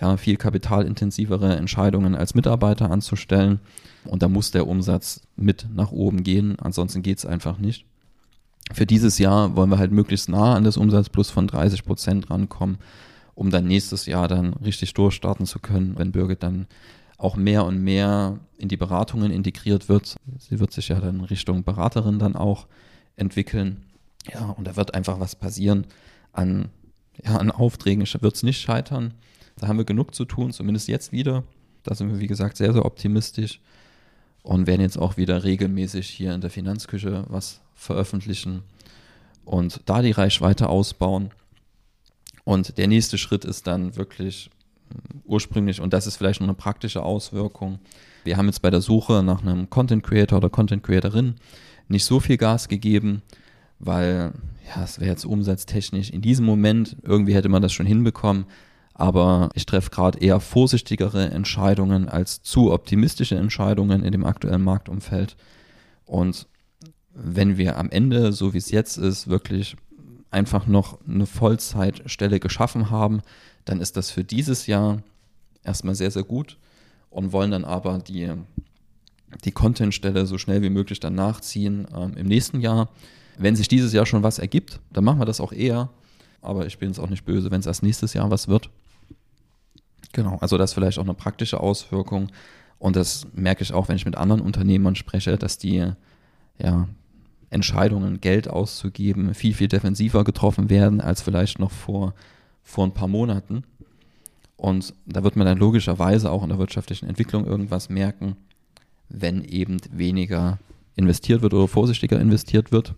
ja, 0.00 0.16
viel 0.16 0.36
kapitalintensivere 0.36 1.56
Entscheidungen 1.56 2.14
als 2.14 2.34
Mitarbeiter 2.34 2.90
anzustellen. 2.90 3.60
Und 4.04 4.22
da 4.22 4.28
muss 4.28 4.50
der 4.50 4.66
Umsatz 4.66 5.20
mit 5.36 5.66
nach 5.74 5.92
oben 5.92 6.22
gehen, 6.22 6.58
ansonsten 6.58 7.02
geht 7.02 7.18
es 7.18 7.26
einfach 7.26 7.58
nicht. 7.58 7.84
Für 8.72 8.86
dieses 8.86 9.18
Jahr 9.18 9.56
wollen 9.56 9.70
wir 9.70 9.78
halt 9.78 9.92
möglichst 9.92 10.28
nah 10.28 10.54
an 10.54 10.64
das 10.64 10.76
Umsatzplus 10.76 11.30
von 11.30 11.46
30 11.46 11.84
Prozent 11.84 12.30
rankommen, 12.30 12.78
um 13.34 13.50
dann 13.50 13.66
nächstes 13.66 14.06
Jahr 14.06 14.28
dann 14.28 14.54
richtig 14.54 14.94
durchstarten 14.94 15.46
zu 15.46 15.58
können, 15.58 15.98
wenn 15.98 16.12
Birgit 16.12 16.42
dann 16.42 16.66
auch 17.18 17.36
mehr 17.36 17.64
und 17.64 17.78
mehr 17.78 18.38
in 18.58 18.68
die 18.68 18.76
Beratungen 18.76 19.30
integriert 19.30 19.88
wird. 19.88 20.16
Sie 20.38 20.58
wird 20.58 20.72
sich 20.72 20.88
ja 20.88 21.00
dann 21.00 21.20
Richtung 21.20 21.64
Beraterin 21.64 22.18
dann 22.18 22.34
auch 22.34 22.66
entwickeln. 23.16 23.84
Ja, 24.32 24.50
und 24.50 24.66
da 24.66 24.76
wird 24.76 24.94
einfach 24.94 25.20
was 25.20 25.36
passieren 25.36 25.86
an 26.32 26.70
ja, 27.24 27.36
an 27.36 27.50
Aufträgen 27.50 28.06
wird 28.20 28.34
es 28.34 28.42
nicht 28.42 28.60
scheitern. 28.60 29.14
Da 29.56 29.68
haben 29.68 29.78
wir 29.78 29.84
genug 29.84 30.14
zu 30.14 30.24
tun, 30.24 30.52
zumindest 30.52 30.88
jetzt 30.88 31.12
wieder. 31.12 31.44
Da 31.82 31.94
sind 31.94 32.10
wir, 32.10 32.20
wie 32.20 32.26
gesagt, 32.26 32.56
sehr, 32.56 32.72
sehr 32.72 32.84
optimistisch 32.84 33.60
und 34.42 34.66
werden 34.66 34.80
jetzt 34.80 34.98
auch 34.98 35.16
wieder 35.16 35.44
regelmäßig 35.44 36.08
hier 36.08 36.34
in 36.34 36.40
der 36.40 36.50
Finanzküche 36.50 37.24
was 37.28 37.60
veröffentlichen 37.74 38.62
und 39.44 39.80
da 39.86 40.02
die 40.02 40.10
Reichweite 40.10 40.68
ausbauen. 40.68 41.30
Und 42.44 42.76
der 42.78 42.88
nächste 42.88 43.18
Schritt 43.18 43.44
ist 43.44 43.66
dann 43.66 43.96
wirklich 43.96 44.50
ursprünglich, 45.24 45.80
und 45.80 45.92
das 45.92 46.06
ist 46.06 46.16
vielleicht 46.16 46.40
noch 46.40 46.48
eine 46.48 46.56
praktische 46.56 47.02
Auswirkung, 47.02 47.78
wir 48.24 48.36
haben 48.36 48.46
jetzt 48.46 48.62
bei 48.62 48.70
der 48.70 48.80
Suche 48.80 49.22
nach 49.22 49.42
einem 49.42 49.68
Content 49.68 50.04
Creator 50.04 50.38
oder 50.38 50.50
Content 50.50 50.82
Creatorin 50.82 51.34
nicht 51.88 52.04
so 52.04 52.20
viel 52.20 52.36
Gas 52.36 52.68
gegeben, 52.68 53.22
weil 53.78 54.32
ja, 54.68 54.84
es 54.84 55.00
wäre 55.00 55.10
jetzt 55.10 55.24
umsatztechnisch 55.24 56.10
in 56.10 56.22
diesem 56.22 56.46
Moment, 56.46 56.96
irgendwie 57.02 57.34
hätte 57.34 57.48
man 57.48 57.62
das 57.62 57.72
schon 57.72 57.86
hinbekommen, 57.86 58.46
aber 58.94 59.48
ich 59.54 59.66
treffe 59.66 59.90
gerade 59.90 60.18
eher 60.18 60.40
vorsichtigere 60.40 61.30
Entscheidungen 61.30 62.08
als 62.08 62.42
zu 62.42 62.72
optimistische 62.72 63.36
Entscheidungen 63.36 64.04
in 64.04 64.12
dem 64.12 64.24
aktuellen 64.24 64.62
Marktumfeld. 64.62 65.36
Und 66.04 66.46
wenn 67.14 67.56
wir 67.56 67.78
am 67.78 67.90
Ende, 67.90 68.32
so 68.32 68.54
wie 68.54 68.58
es 68.58 68.70
jetzt 68.70 68.96
ist, 68.96 69.28
wirklich 69.28 69.76
einfach 70.30 70.66
noch 70.66 70.98
eine 71.06 71.26
Vollzeitstelle 71.26 72.40
geschaffen 72.40 72.90
haben, 72.90 73.22
dann 73.64 73.80
ist 73.80 73.96
das 73.96 74.10
für 74.10 74.24
dieses 74.24 74.66
Jahr 74.66 75.02
erstmal 75.62 75.94
sehr, 75.94 76.10
sehr 76.10 76.24
gut 76.24 76.58
und 77.10 77.32
wollen 77.32 77.50
dann 77.50 77.64
aber 77.64 77.98
die, 77.98 78.32
die 79.44 79.52
Contentstelle 79.52 80.26
so 80.26 80.38
schnell 80.38 80.62
wie 80.62 80.70
möglich 80.70 81.00
dann 81.00 81.14
nachziehen 81.14 81.86
ähm, 81.94 82.14
im 82.16 82.26
nächsten 82.26 82.60
Jahr. 82.60 82.88
Wenn 83.38 83.56
sich 83.56 83.68
dieses 83.68 83.92
Jahr 83.92 84.06
schon 84.06 84.22
was 84.22 84.38
ergibt, 84.38 84.80
dann 84.92 85.04
machen 85.04 85.20
wir 85.20 85.26
das 85.26 85.40
auch 85.40 85.52
eher. 85.52 85.90
Aber 86.40 86.66
ich 86.66 86.78
bin 86.78 86.88
jetzt 86.88 86.98
auch 86.98 87.08
nicht 87.08 87.24
böse, 87.24 87.50
wenn 87.50 87.60
es 87.60 87.66
erst 87.66 87.82
nächstes 87.82 88.14
Jahr 88.14 88.30
was 88.30 88.48
wird. 88.48 88.68
Genau, 90.12 90.36
also 90.40 90.58
das 90.58 90.70
ist 90.70 90.74
vielleicht 90.74 90.98
auch 90.98 91.04
eine 91.04 91.14
praktische 91.14 91.60
Auswirkung. 91.60 92.28
Und 92.78 92.96
das 92.96 93.26
merke 93.32 93.62
ich 93.62 93.72
auch, 93.72 93.88
wenn 93.88 93.96
ich 93.96 94.04
mit 94.04 94.16
anderen 94.16 94.40
Unternehmern 94.40 94.96
spreche, 94.96 95.38
dass 95.38 95.56
die 95.56 95.92
ja, 96.58 96.88
Entscheidungen, 97.50 98.20
Geld 98.20 98.48
auszugeben, 98.48 99.34
viel, 99.34 99.54
viel 99.54 99.68
defensiver 99.68 100.24
getroffen 100.24 100.70
werden 100.70 101.00
als 101.00 101.22
vielleicht 101.22 101.58
noch 101.58 101.70
vor, 101.70 102.14
vor 102.62 102.84
ein 102.84 102.94
paar 102.94 103.08
Monaten. 103.08 103.64
Und 104.56 104.94
da 105.06 105.24
wird 105.24 105.36
man 105.36 105.46
dann 105.46 105.58
logischerweise 105.58 106.30
auch 106.30 106.42
in 106.42 106.48
der 106.48 106.58
wirtschaftlichen 106.58 107.08
Entwicklung 107.08 107.46
irgendwas 107.46 107.88
merken, 107.88 108.36
wenn 109.08 109.44
eben 109.44 109.78
weniger 109.90 110.58
investiert 110.94 111.42
wird 111.42 111.54
oder 111.54 111.68
vorsichtiger 111.68 112.20
investiert 112.20 112.72
wird. 112.72 112.94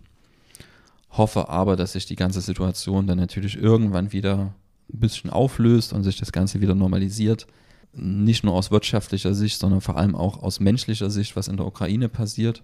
Hoffe 1.11 1.49
aber, 1.49 1.75
dass 1.75 1.93
sich 1.93 2.05
die 2.05 2.15
ganze 2.15 2.41
Situation 2.41 3.07
dann 3.07 3.17
natürlich 3.17 3.57
irgendwann 3.57 4.11
wieder 4.11 4.53
ein 4.93 4.99
bisschen 4.99 5.29
auflöst 5.29 5.93
und 5.93 6.03
sich 6.03 6.17
das 6.17 6.31
Ganze 6.31 6.61
wieder 6.61 6.75
normalisiert. 6.75 7.47
Nicht 7.93 8.43
nur 8.43 8.53
aus 8.53 8.71
wirtschaftlicher 8.71 9.33
Sicht, 9.33 9.59
sondern 9.59 9.81
vor 9.81 9.97
allem 9.97 10.15
auch 10.15 10.43
aus 10.43 10.59
menschlicher 10.59 11.09
Sicht, 11.09 11.35
was 11.35 11.47
in 11.47 11.57
der 11.57 11.65
Ukraine 11.65 12.09
passiert. 12.09 12.63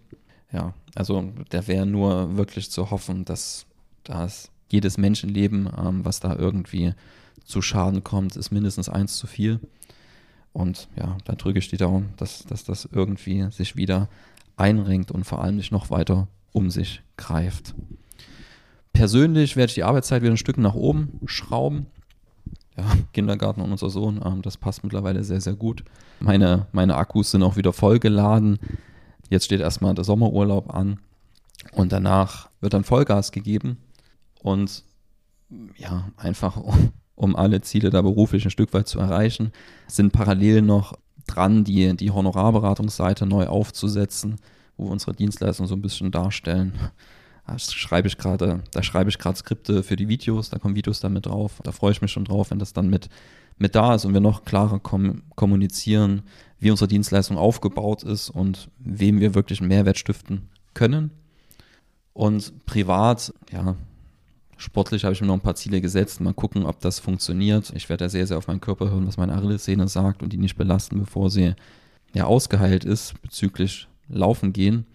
Ja, 0.51 0.73
also 0.95 1.31
da 1.49 1.67
wäre 1.67 1.85
nur 1.85 2.35
wirklich 2.35 2.69
zu 2.69 2.91
hoffen, 2.91 3.23
dass 3.23 3.65
das 4.03 4.51
jedes 4.69 4.97
Menschenleben, 4.97 5.69
ähm, 5.77 6.03
was 6.03 6.19
da 6.19 6.35
irgendwie 6.35 6.93
zu 7.45 7.61
Schaden 7.61 8.03
kommt, 8.03 8.35
ist 8.35 8.51
mindestens 8.51 8.89
eins 8.89 9.17
zu 9.17 9.27
viel. 9.27 9.59
Und 10.53 10.89
ja, 10.95 11.17
da 11.25 11.33
drücke 11.33 11.59
ich 11.59 11.69
die 11.69 11.77
Daumen, 11.77 12.13
dass, 12.17 12.43
dass 12.45 12.63
das 12.63 12.87
irgendwie 12.91 13.49
sich 13.51 13.75
wieder 13.75 14.09
einrenkt 14.57 15.11
und 15.11 15.23
vor 15.23 15.43
allem 15.43 15.55
nicht 15.55 15.71
noch 15.71 15.89
weiter 15.89 16.27
um 16.51 16.69
sich 16.69 17.01
greift. 17.17 17.73
Persönlich 18.93 19.55
werde 19.55 19.69
ich 19.69 19.75
die 19.75 19.83
Arbeitszeit 19.83 20.21
wieder 20.21 20.33
ein 20.33 20.37
Stück 20.37 20.57
nach 20.57 20.75
oben 20.75 21.19
schrauben. 21.25 21.85
Ja, 22.77 22.85
Kindergarten 23.13 23.61
und 23.61 23.71
unser 23.71 23.89
Sohn, 23.89 24.21
ähm, 24.23 24.41
das 24.41 24.57
passt 24.57 24.83
mittlerweile 24.83 25.23
sehr, 25.23 25.41
sehr 25.41 25.55
gut. 25.55 25.83
Meine, 26.19 26.67
meine 26.71 26.95
Akkus 26.95 27.31
sind 27.31 27.43
auch 27.43 27.55
wieder 27.55 27.73
vollgeladen. 27.73 28.59
Jetzt 29.29 29.45
steht 29.45 29.61
erstmal 29.61 29.93
der 29.93 30.03
Sommerurlaub 30.03 30.73
an 30.73 30.99
und 31.71 31.91
danach 31.91 32.49
wird 32.59 32.73
dann 32.73 32.83
Vollgas 32.83 33.31
gegeben 33.31 33.77
und 34.41 34.83
ja, 35.77 36.09
einfach 36.17 36.57
um, 36.63 36.91
um 37.15 37.35
alle 37.35 37.61
Ziele 37.61 37.89
da 37.89 38.01
beruflich 38.01 38.45
ein 38.45 38.51
Stück 38.51 38.73
weit 38.73 38.87
zu 38.87 38.99
erreichen, 38.99 39.51
sind 39.87 40.13
parallel 40.13 40.61
noch 40.61 40.97
dran, 41.27 41.63
die, 41.63 41.95
die 41.95 42.11
Honorarberatungsseite 42.11 43.25
neu 43.25 43.47
aufzusetzen, 43.47 44.37
wo 44.77 44.85
wir 44.85 44.91
unsere 44.91 45.13
Dienstleistung 45.13 45.67
so 45.67 45.75
ein 45.75 45.81
bisschen 45.81 46.11
darstellen. 46.11 46.73
Da 47.47 47.59
schreibe 47.59 48.07
ich 48.07 48.17
gerade, 48.17 48.61
da 48.71 48.83
schreibe 48.83 49.09
ich 49.09 49.17
gerade 49.17 49.37
Skripte 49.37 49.83
für 49.83 49.95
die 49.95 50.07
Videos, 50.07 50.49
da 50.49 50.59
kommen 50.59 50.75
Videos 50.75 50.99
damit 50.99 51.25
drauf. 51.25 51.59
Da 51.63 51.71
freue 51.71 51.91
ich 51.91 52.01
mich 52.01 52.11
schon 52.11 52.25
drauf, 52.25 52.51
wenn 52.51 52.59
das 52.59 52.73
dann 52.73 52.89
mit, 52.89 53.09
mit 53.57 53.75
da 53.75 53.95
ist 53.95 54.05
und 54.05 54.13
wir 54.13 54.21
noch 54.21 54.45
klarer 54.45 54.79
kom 54.79 55.23
kommunizieren, 55.35 56.23
wie 56.59 56.71
unsere 56.71 56.87
Dienstleistung 56.87 57.37
aufgebaut 57.37 58.03
ist 58.03 58.29
und 58.29 58.69
wem 58.79 59.19
wir 59.19 59.35
wirklich 59.35 59.59
einen 59.59 59.69
Mehrwert 59.69 59.97
stiften 59.97 60.49
können. 60.73 61.11
Und 62.13 62.65
privat, 62.65 63.33
ja, 63.51 63.75
sportlich 64.57 65.03
habe 65.03 65.13
ich 65.13 65.21
mir 65.21 65.27
noch 65.27 65.33
ein 65.35 65.41
paar 65.41 65.55
Ziele 65.55 65.81
gesetzt. 65.81 66.21
Mal 66.21 66.33
gucken, 66.33 66.65
ob 66.65 66.79
das 66.79 66.99
funktioniert. 66.99 67.71
Ich 67.75 67.89
werde 67.89 68.05
da 68.05 68.09
sehr, 68.09 68.27
sehr 68.27 68.37
auf 68.37 68.47
meinen 68.47 68.61
Körper 68.61 68.89
hören, 68.89 69.07
was 69.07 69.17
meine 69.17 69.33
Achillessehne 69.33 69.87
sagt 69.87 70.21
und 70.21 70.31
die 70.31 70.37
nicht 70.37 70.55
belasten, 70.55 70.99
bevor 70.99 71.29
sie 71.29 71.55
ja 72.13 72.25
ausgeheilt 72.25 72.85
ist 72.85 73.19
bezüglich 73.21 73.87
Laufen 74.07 74.53
gehen. 74.53 74.85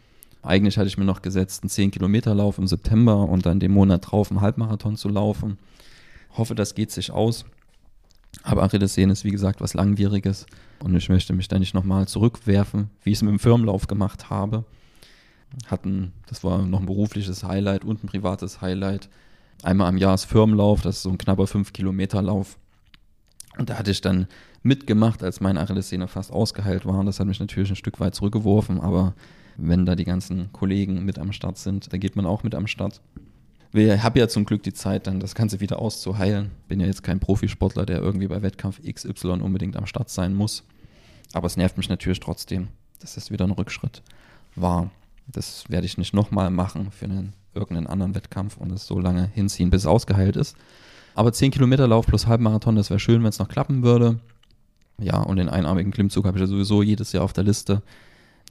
Eigentlich 0.47 0.79
hatte 0.79 0.87
ich 0.87 0.97
mir 0.97 1.05
noch 1.05 1.23
gesetzt, 1.23 1.65
einen 1.65 1.71
10-Kilometer-Lauf 1.71 2.59
im 2.59 2.69
September 2.69 3.29
und 3.29 3.47
dann 3.47 3.59
den 3.59 3.73
Monat 3.73 4.11
drauf 4.11 4.31
einen 4.31 4.41
Halbmarathon 4.41 4.97
zu 4.97 5.09
laufen. 5.09 5.59
Hoffe, 6.37 6.55
das 6.55 6.77
geht 6.77 6.93
sich 6.93 7.11
aus. 7.11 7.45
Aber 8.45 8.63
Achillessehne 8.63 9.13
ist, 9.13 9.25
wie 9.25 9.33
gesagt, 9.33 9.61
was 9.61 9.75
Langwieriges 9.75 10.47
und 10.85 10.95
ich 10.95 11.09
möchte 11.09 11.33
mich 11.33 11.49
da 11.49 11.59
nicht 11.59 11.75
nochmal 11.75 12.07
zurückwerfen, 12.07 12.91
wie 13.03 13.11
ich 13.11 13.17
es 13.17 13.23
mit 13.23 13.33
dem 13.33 13.41
Firmenlauf 13.41 13.89
gemacht 13.89 14.31
habe. 14.31 14.65
Hatten, 15.67 16.13
das 16.29 16.45
war 16.45 16.63
noch 16.63 16.79
ein 16.81 16.87
berufliches 16.87 17.43
Highlight 17.43 17.85
und 17.85 18.05
ein 18.05 18.09
privates 18.09 18.61
Highlight. 18.61 19.09
Einmal 19.65 19.89
am 19.89 19.97
Jahr 19.97 20.15
ist 20.15 20.27
Firmenlauf, 20.27 20.81
das 20.81 20.99
ist 20.99 21.03
so 21.03 21.11
ein 21.11 21.19
knapper 21.19 21.45
5-Kilometer-Lauf. 21.45 22.57
Und 23.59 23.71
da 23.71 23.79
hatte 23.79 23.91
ich 23.91 24.01
dann 24.01 24.29
mitgemacht, 24.63 25.25
als 25.25 25.41
meine 25.41 25.61
Achillessehne 25.61 26.07
fast 26.07 26.31
ausgeheilt 26.31 26.87
war. 26.87 27.01
Und 27.01 27.07
das 27.07 27.19
hat 27.19 27.27
mich 27.27 27.41
natürlich 27.41 27.71
ein 27.71 27.77
Stück 27.77 27.99
weit 27.99 28.15
zurückgeworfen, 28.15 28.81
aber 28.81 29.15
wenn 29.59 29.87
da 29.87 29.95
die 29.95 30.05
ganzen 30.05 30.53
Kollegen 30.53 31.05
mit 31.05 31.19
am 31.19 31.33
Start 31.33 31.59
sind, 31.59 31.93
da 31.93 31.97
geht 31.97 32.17
man 32.17 32.27
auch 32.27 32.43
mit 32.43 32.55
am 32.55 32.67
Start. 32.67 33.01
Ich 33.73 34.03
habe 34.03 34.19
ja 34.19 34.29
zum 34.29 34.45
Glück 34.45 34.63
die 34.63 34.73
Zeit, 34.73 35.07
dann 35.07 35.21
das 35.21 35.35
Ganze 35.35 35.61
wieder 35.61 35.79
auszuheilen. 35.81 36.51
Bin 36.69 36.81
ja 36.81 36.87
jetzt 36.87 37.03
kein 37.03 37.21
Profisportler, 37.21 37.85
der 37.85 38.01
irgendwie 38.01 38.29
bei 38.29 38.43
Wettkampf 38.43 38.81
XY 38.83 39.41
unbedingt 39.43 39.77
am 39.77 39.87
Start 39.87 40.09
sein 40.09 40.35
muss. 40.35 40.65
Aber 41.33 41.47
es 41.47 41.57
nervt 41.57 41.77
mich 41.77 41.89
natürlich 41.89 42.21
trotzdem, 42.21 42.69
dass 43.01 43.17
das 43.17 43.31
wieder 43.31 43.45
ein 43.45 43.51
Rückschritt 43.51 44.03
war. 44.55 44.91
Das 45.27 45.65
werde 45.69 45.87
ich 45.87 45.99
nicht 45.99 46.15
nochmal 46.15 46.51
machen 46.51 46.91
für 46.91 47.07
einen, 47.07 47.35
irgendeinen 47.53 47.87
anderen 47.87 48.15
Wettkampf 48.15 48.57
und 48.57 48.73
es 48.73 48.87
so 48.87 48.99
lange 48.99 49.29
hinziehen, 49.35 49.71
bis 49.71 49.83
es 49.83 49.87
ausgeheilt 49.87 50.37
ist. 50.37 50.57
Aber 51.15 51.33
10 51.33 51.51
Kilometer 51.51 51.89
Lauf 51.89 52.07
plus 52.07 52.27
Halbmarathon, 52.27 52.77
das 52.77 52.91
wäre 52.91 53.01
schön, 53.01 53.23
wenn 53.23 53.31
es 53.31 53.39
noch 53.39 53.49
klappen 53.49 53.83
würde. 53.83 54.21
Ja, 54.99 55.19
und 55.19 55.37
den 55.37 55.49
einarmigen 55.49 55.93
Klimmzug 55.93 56.25
habe 56.25 56.39
ich 56.39 56.43
ja 56.43 56.47
sowieso 56.47 56.83
jedes 56.83 57.13
Jahr 57.13 57.25
auf 57.25 57.33
der 57.33 57.45
Liste. 57.45 57.83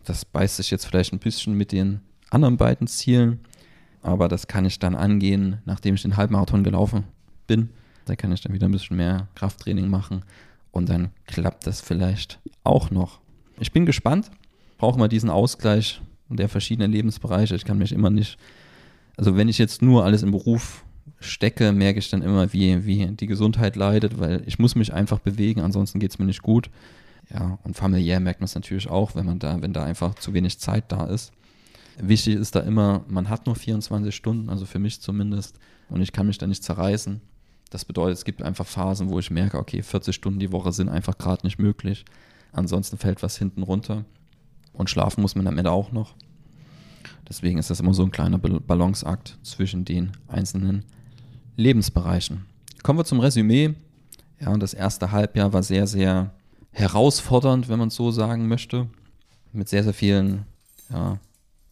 Das 0.06 0.24
beißt 0.24 0.58
sich 0.58 0.72
jetzt 0.72 0.86
vielleicht 0.86 1.14
ein 1.14 1.20
bisschen 1.20 1.56
mit 1.56 1.72
den 1.72 2.02
anderen 2.30 2.58
beiden 2.58 2.88
Zielen, 2.88 3.40
aber 4.02 4.28
das 4.28 4.48
kann 4.48 4.66
ich 4.66 4.80
dann 4.80 4.96
angehen, 4.96 5.58
nachdem 5.66 5.96
ich 5.96 6.04
den 6.04 6.16
Halbmarathon 6.16 6.64
gelaufen 6.64 7.04
bin. 7.48 7.70
Da 8.06 8.16
kann 8.16 8.32
ich 8.32 8.42
dann 8.42 8.54
wieder 8.54 8.68
ein 8.68 8.72
bisschen 8.72 8.98
mehr 8.98 9.28
Krafttraining 9.36 9.90
machen 9.90 10.24
und 10.72 10.90
dann 10.90 11.10
klappt 11.26 11.66
das 11.66 11.82
vielleicht 11.82 12.40
auch 12.64 12.92
noch. 12.92 13.20
Ich 13.60 13.72
bin 13.72 13.86
gespannt, 13.86 14.30
brauche 14.78 15.00
mal 15.00 15.08
diesen 15.08 15.30
Ausgleich 15.30 16.02
der 16.30 16.50
verschiedenen 16.50 16.92
Lebensbereiche. 16.92 17.56
Ich 17.56 17.66
kann 17.66 17.78
mich 17.78 17.92
immer 17.92 18.10
nicht, 18.10 18.38
also 19.18 19.36
wenn 19.36 19.50
ich 19.50 19.58
jetzt 19.58 19.82
nur 19.82 20.06
alles 20.06 20.22
im 20.22 20.32
Beruf 20.32 20.84
stecke, 21.20 21.72
merke 21.72 22.00
ich 22.00 22.10
dann 22.10 22.22
immer, 22.22 22.52
wie, 22.54 22.86
wie 22.86 23.08
die 23.08 23.28
Gesundheit 23.28 23.76
leidet, 23.76 24.20
weil 24.20 24.44
ich 24.46 24.60
muss 24.60 24.76
mich 24.76 24.94
einfach 24.94 25.20
bewegen, 25.20 25.62
ansonsten 25.62 26.00
geht 26.00 26.12
es 26.12 26.20
mir 26.20 26.26
nicht 26.26 26.42
gut. 26.42 26.70
Ja, 27.34 27.58
und 27.64 27.76
familiär 27.76 28.20
merkt 28.20 28.42
man 28.42 28.46
es 28.46 28.56
natürlich 28.56 28.90
auch, 28.90 29.16
wenn 29.16 29.26
man 29.26 29.40
da, 29.40 29.62
wenn 29.62 29.74
da 29.74 29.84
einfach 29.84 30.16
zu 30.16 30.34
wenig 30.34 30.60
Zeit 30.60 30.92
da 30.92 31.06
ist. 31.06 31.32
Wichtig 31.98 32.36
ist 32.36 32.56
da 32.56 32.60
immer, 32.60 33.04
man 33.08 33.30
hat 33.30 33.46
nur 33.46 33.56
24 33.56 34.14
Stunden, 34.14 34.50
also 34.50 34.66
für 34.66 34.80
mich 34.80 35.02
zumindest, 35.02 35.58
und 35.90 36.02
ich 36.02 36.12
kann 36.12 36.28
mich 36.28 36.38
da 36.38 36.46
nicht 36.46 36.64
zerreißen. 36.64 37.22
Das 37.70 37.86
bedeutet, 37.86 38.18
es 38.18 38.26
gibt 38.26 38.42
einfach 38.42 38.66
Phasen, 38.66 39.10
wo 39.10 39.20
ich 39.20 39.32
merke, 39.32 39.58
okay, 39.58 39.82
40 39.82 40.14
Stunden 40.14 40.40
die 40.40 40.52
Woche 40.52 40.72
sind 40.72 40.90
einfach 40.90 41.18
gerade 41.18 41.46
nicht 41.46 41.60
möglich. 41.60 42.06
Ansonsten 42.52 42.98
fällt 42.98 43.24
was 43.24 43.38
hinten 43.38 43.64
runter. 43.64 44.06
Und 44.74 44.90
schlafen 44.90 45.22
muss 45.22 45.36
man 45.36 45.48
am 45.48 45.58
Ende 45.58 45.72
auch 45.72 45.92
noch. 45.92 46.16
Deswegen 47.28 47.58
ist 47.58 47.70
das 47.70 47.80
immer 47.80 47.94
so 47.94 48.04
ein 48.04 48.12
kleiner 48.12 48.38
Balanceakt 48.38 49.38
zwischen 49.42 49.84
den 49.84 50.12
einzelnen 50.28 50.84
Lebensbereichen. 51.56 52.46
Kommen 52.84 53.00
wir 53.00 53.06
zum 53.06 53.20
Resümee. 53.20 53.74
Ja, 54.40 54.56
das 54.58 54.74
erste 54.74 55.12
Halbjahr 55.12 55.54
war 55.54 55.64
sehr, 55.64 55.88
sehr 55.88 56.34
herausfordernd, 56.76 57.70
wenn 57.70 57.80
man 57.80 57.90
so 57.90 58.12
sagen 58.12 58.50
möchte, 58.50 58.88
mit 59.54 59.70
sehr, 59.70 59.84
sehr 59.84 59.94
vielen 59.94 60.46
ja, 60.92 61.20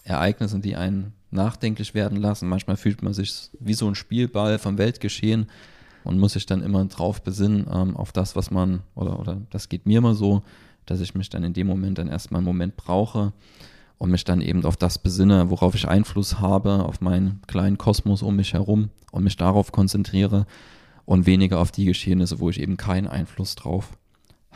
Ereignissen, 0.05 0.61
die 0.61 0.77
einen 0.77 1.13
nachdenklich 1.29 1.93
werden 1.93 2.17
lassen. 2.17 2.47
Manchmal 2.47 2.77
fühlt 2.77 3.03
man 3.03 3.13
sich 3.13 3.49
wie 3.59 3.73
so 3.73 3.87
ein 3.87 3.95
Spielball 3.95 4.59
vom 4.59 4.77
Weltgeschehen 4.77 5.47
und 6.05 6.19
muss 6.19 6.33
sich 6.33 6.45
dann 6.45 6.61
immer 6.61 6.85
drauf 6.85 7.21
besinnen, 7.21 7.67
ähm, 7.71 7.97
auf 7.97 8.13
das, 8.13 8.37
was 8.37 8.49
man, 8.49 8.81
oder, 8.95 9.19
oder 9.19 9.41
das 9.49 9.67
geht 9.67 9.85
mir 9.85 9.97
immer 9.97 10.15
so, 10.15 10.41
dass 10.85 11.01
ich 11.01 11.15
mich 11.15 11.29
dann 11.29 11.43
in 11.43 11.53
dem 11.53 11.67
Moment 11.67 11.97
dann 11.97 12.07
erstmal 12.07 12.39
einen 12.39 12.45
Moment 12.45 12.77
brauche 12.77 13.33
und 13.97 14.09
mich 14.09 14.23
dann 14.23 14.39
eben 14.39 14.63
auf 14.63 14.77
das 14.77 14.99
besinne, 14.99 15.49
worauf 15.49 15.75
ich 15.75 15.87
Einfluss 15.87 16.39
habe, 16.39 16.85
auf 16.85 17.01
meinen 17.01 17.41
kleinen 17.47 17.77
Kosmos 17.77 18.21
um 18.21 18.37
mich 18.37 18.53
herum 18.53 18.89
und 19.11 19.25
mich 19.25 19.35
darauf 19.35 19.73
konzentriere 19.73 20.45
und 21.03 21.25
weniger 21.25 21.59
auf 21.59 21.71
die 21.71 21.85
Geschehnisse, 21.85 22.39
wo 22.39 22.49
ich 22.49 22.61
eben 22.61 22.77
keinen 22.77 23.07
Einfluss 23.07 23.55
drauf 23.55 23.97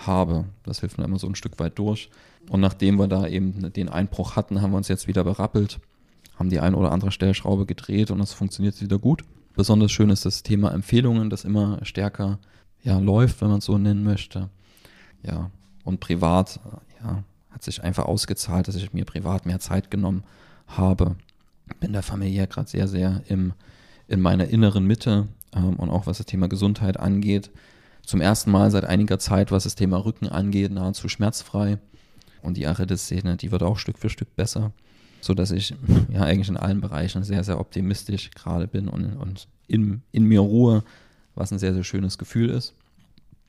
habe. 0.06 0.46
Das 0.64 0.80
hilft 0.80 0.98
mir 0.98 1.06
immer 1.06 1.20
so 1.20 1.28
ein 1.28 1.36
Stück 1.36 1.60
weit 1.60 1.78
durch. 1.80 2.10
Und 2.50 2.62
nachdem 2.62 2.98
wir 2.98 3.08
da 3.08 3.28
eben 3.28 3.74
den 3.74 3.90
Einbruch 3.90 4.36
hatten, 4.36 4.62
haben 4.62 4.72
wir 4.72 4.78
uns 4.78 4.88
jetzt 4.88 5.08
wieder 5.08 5.24
berappelt, 5.24 5.80
haben 6.38 6.50
die 6.50 6.60
eine 6.60 6.78
oder 6.78 6.92
andere 6.92 7.12
Stellschraube 7.12 7.66
gedreht 7.66 8.12
und 8.12 8.20
das 8.20 8.34
funktioniert 8.34 8.80
wieder 8.82 9.00
gut. 9.00 9.24
Besonders 9.56 9.92
schön 9.92 10.10
ist 10.10 10.26
das 10.26 10.44
Thema 10.44 10.72
Empfehlungen, 10.72 11.30
das 11.30 11.44
immer 11.44 11.80
stärker 11.84 12.38
ja, 12.84 13.00
läuft, 13.00 13.42
wenn 13.42 13.50
man 13.50 13.58
es 13.58 13.66
so 13.66 13.78
nennen 13.78 14.04
möchte. 14.04 14.50
Ja, 15.24 15.50
und 15.84 16.00
privat, 16.00 16.60
ja, 17.02 17.24
hat 17.50 17.64
sich 17.64 17.84
einfach 17.84 18.06
ausgezahlt, 18.06 18.68
dass 18.68 18.76
ich 18.76 18.94
mir 18.94 19.04
privat 19.04 19.46
mehr 19.46 19.60
Zeit 19.60 19.90
genommen 19.90 20.24
habe. 20.68 21.16
Bin 21.80 21.92
da 21.92 22.02
familiär 22.02 22.48
gerade 22.48 22.70
sehr, 22.70 22.88
sehr 22.88 23.24
im, 23.28 23.54
in 24.08 24.22
meiner 24.22 24.48
inneren 24.48 24.86
Mitte 24.86 25.28
ähm, 25.56 25.76
und 25.78 25.90
auch 25.90 26.06
was 26.06 26.18
das 26.18 26.28
Thema 26.28 26.48
Gesundheit 26.48 27.00
angeht. 27.00 27.50
Zum 28.08 28.22
ersten 28.22 28.50
Mal 28.50 28.72
seit 28.72 28.86
einiger 28.86 29.20
Zeit, 29.20 29.52
was 29.52 29.66
das 29.66 29.76
Thema 29.76 29.98
Rücken 29.98 30.28
angeht, 30.28 30.72
nahezu 30.72 31.08
schmerzfrei. 31.08 31.78
Und 32.42 32.58
die 32.58 32.66
Achilles-Szene, 32.66 33.38
die 33.38 33.52
wird 33.52 33.62
auch 33.62 33.78
Stück 33.78 34.00
für 34.00 34.10
Stück 34.10 34.36
besser 34.36 34.72
so 35.22 35.34
dass 35.34 35.52
ich 35.52 35.74
ja 36.12 36.22
eigentlich 36.22 36.50
in 36.50 36.58
allen 36.58 36.82
Bereichen 36.82 37.24
sehr, 37.24 37.44
sehr 37.44 37.60
optimistisch 37.60 38.32
gerade 38.32 38.68
bin 38.68 38.88
und, 38.88 39.16
und 39.18 39.48
in, 39.68 40.02
in 40.12 40.24
mir 40.24 40.40
Ruhe, 40.40 40.84
was 41.36 41.52
ein 41.52 41.60
sehr, 41.60 41.74
sehr 41.74 41.84
schönes 41.84 42.18
Gefühl 42.18 42.50
ist. 42.50 42.74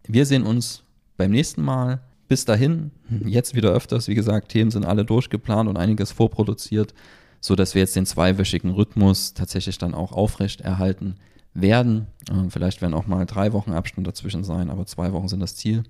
Wir 0.07 0.27
sehen 0.27 0.43
uns 0.43 0.83
beim 1.17 1.31
nächsten 1.31 1.63
Mal. 1.63 2.01
Bis 2.29 2.45
dahin, 2.45 2.91
jetzt 3.25 3.55
wieder 3.55 3.71
öfters, 3.71 4.07
wie 4.07 4.15
gesagt, 4.15 4.51
Themen 4.51 4.71
sind 4.71 4.85
alle 4.85 5.07
durchgeplant 5.07 5.67
und 5.67 5.79
einiges 5.79 6.13
vorproduziert, 6.13 6.93
so 7.41 7.57
dass 7.57 7.75
wir 7.75 7.81
jetzt 7.81 7.97
den 7.97 8.05
zweiwöchigen 8.05 8.71
Rhythmus 8.71 9.33
tatsächlich 9.33 9.79
dann 9.79 9.95
auch 9.95 10.13
aufrecht 10.13 10.61
erhalten 10.61 11.15
werden. 11.61 12.07
Ähm, 12.31 12.51
vielleicht 12.51 12.81
werden 12.83 12.95
auch 12.95 13.07
mal 13.07 13.25
drei 13.27 13.53
Wochen 13.53 13.73
Abstand 13.73 14.07
dazwischen 14.07 14.45
sein, 14.45 14.71
aber 14.71 14.87
zwei 14.87 15.13
Wochen 15.13 15.29
sind 15.29 15.41
das 15.41 15.57
Ziel. 15.57 15.83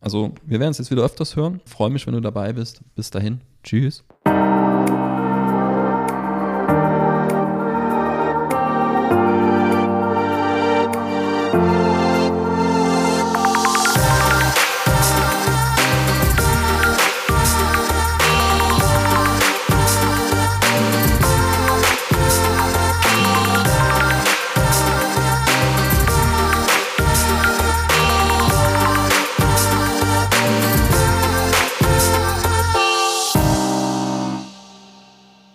Also, 0.00 0.34
wir 0.44 0.60
werden 0.60 0.72
es 0.72 0.78
jetzt 0.78 0.90
wieder 0.90 1.02
öfters 1.02 1.34
hören. 1.34 1.60
freue 1.64 1.90
mich, 1.90 2.06
wenn 2.06 2.14
du 2.14 2.20
dabei 2.20 2.52
bist. 2.52 2.82
Bis 2.94 3.10
dahin. 3.10 3.40
Tschüss. 3.62 4.04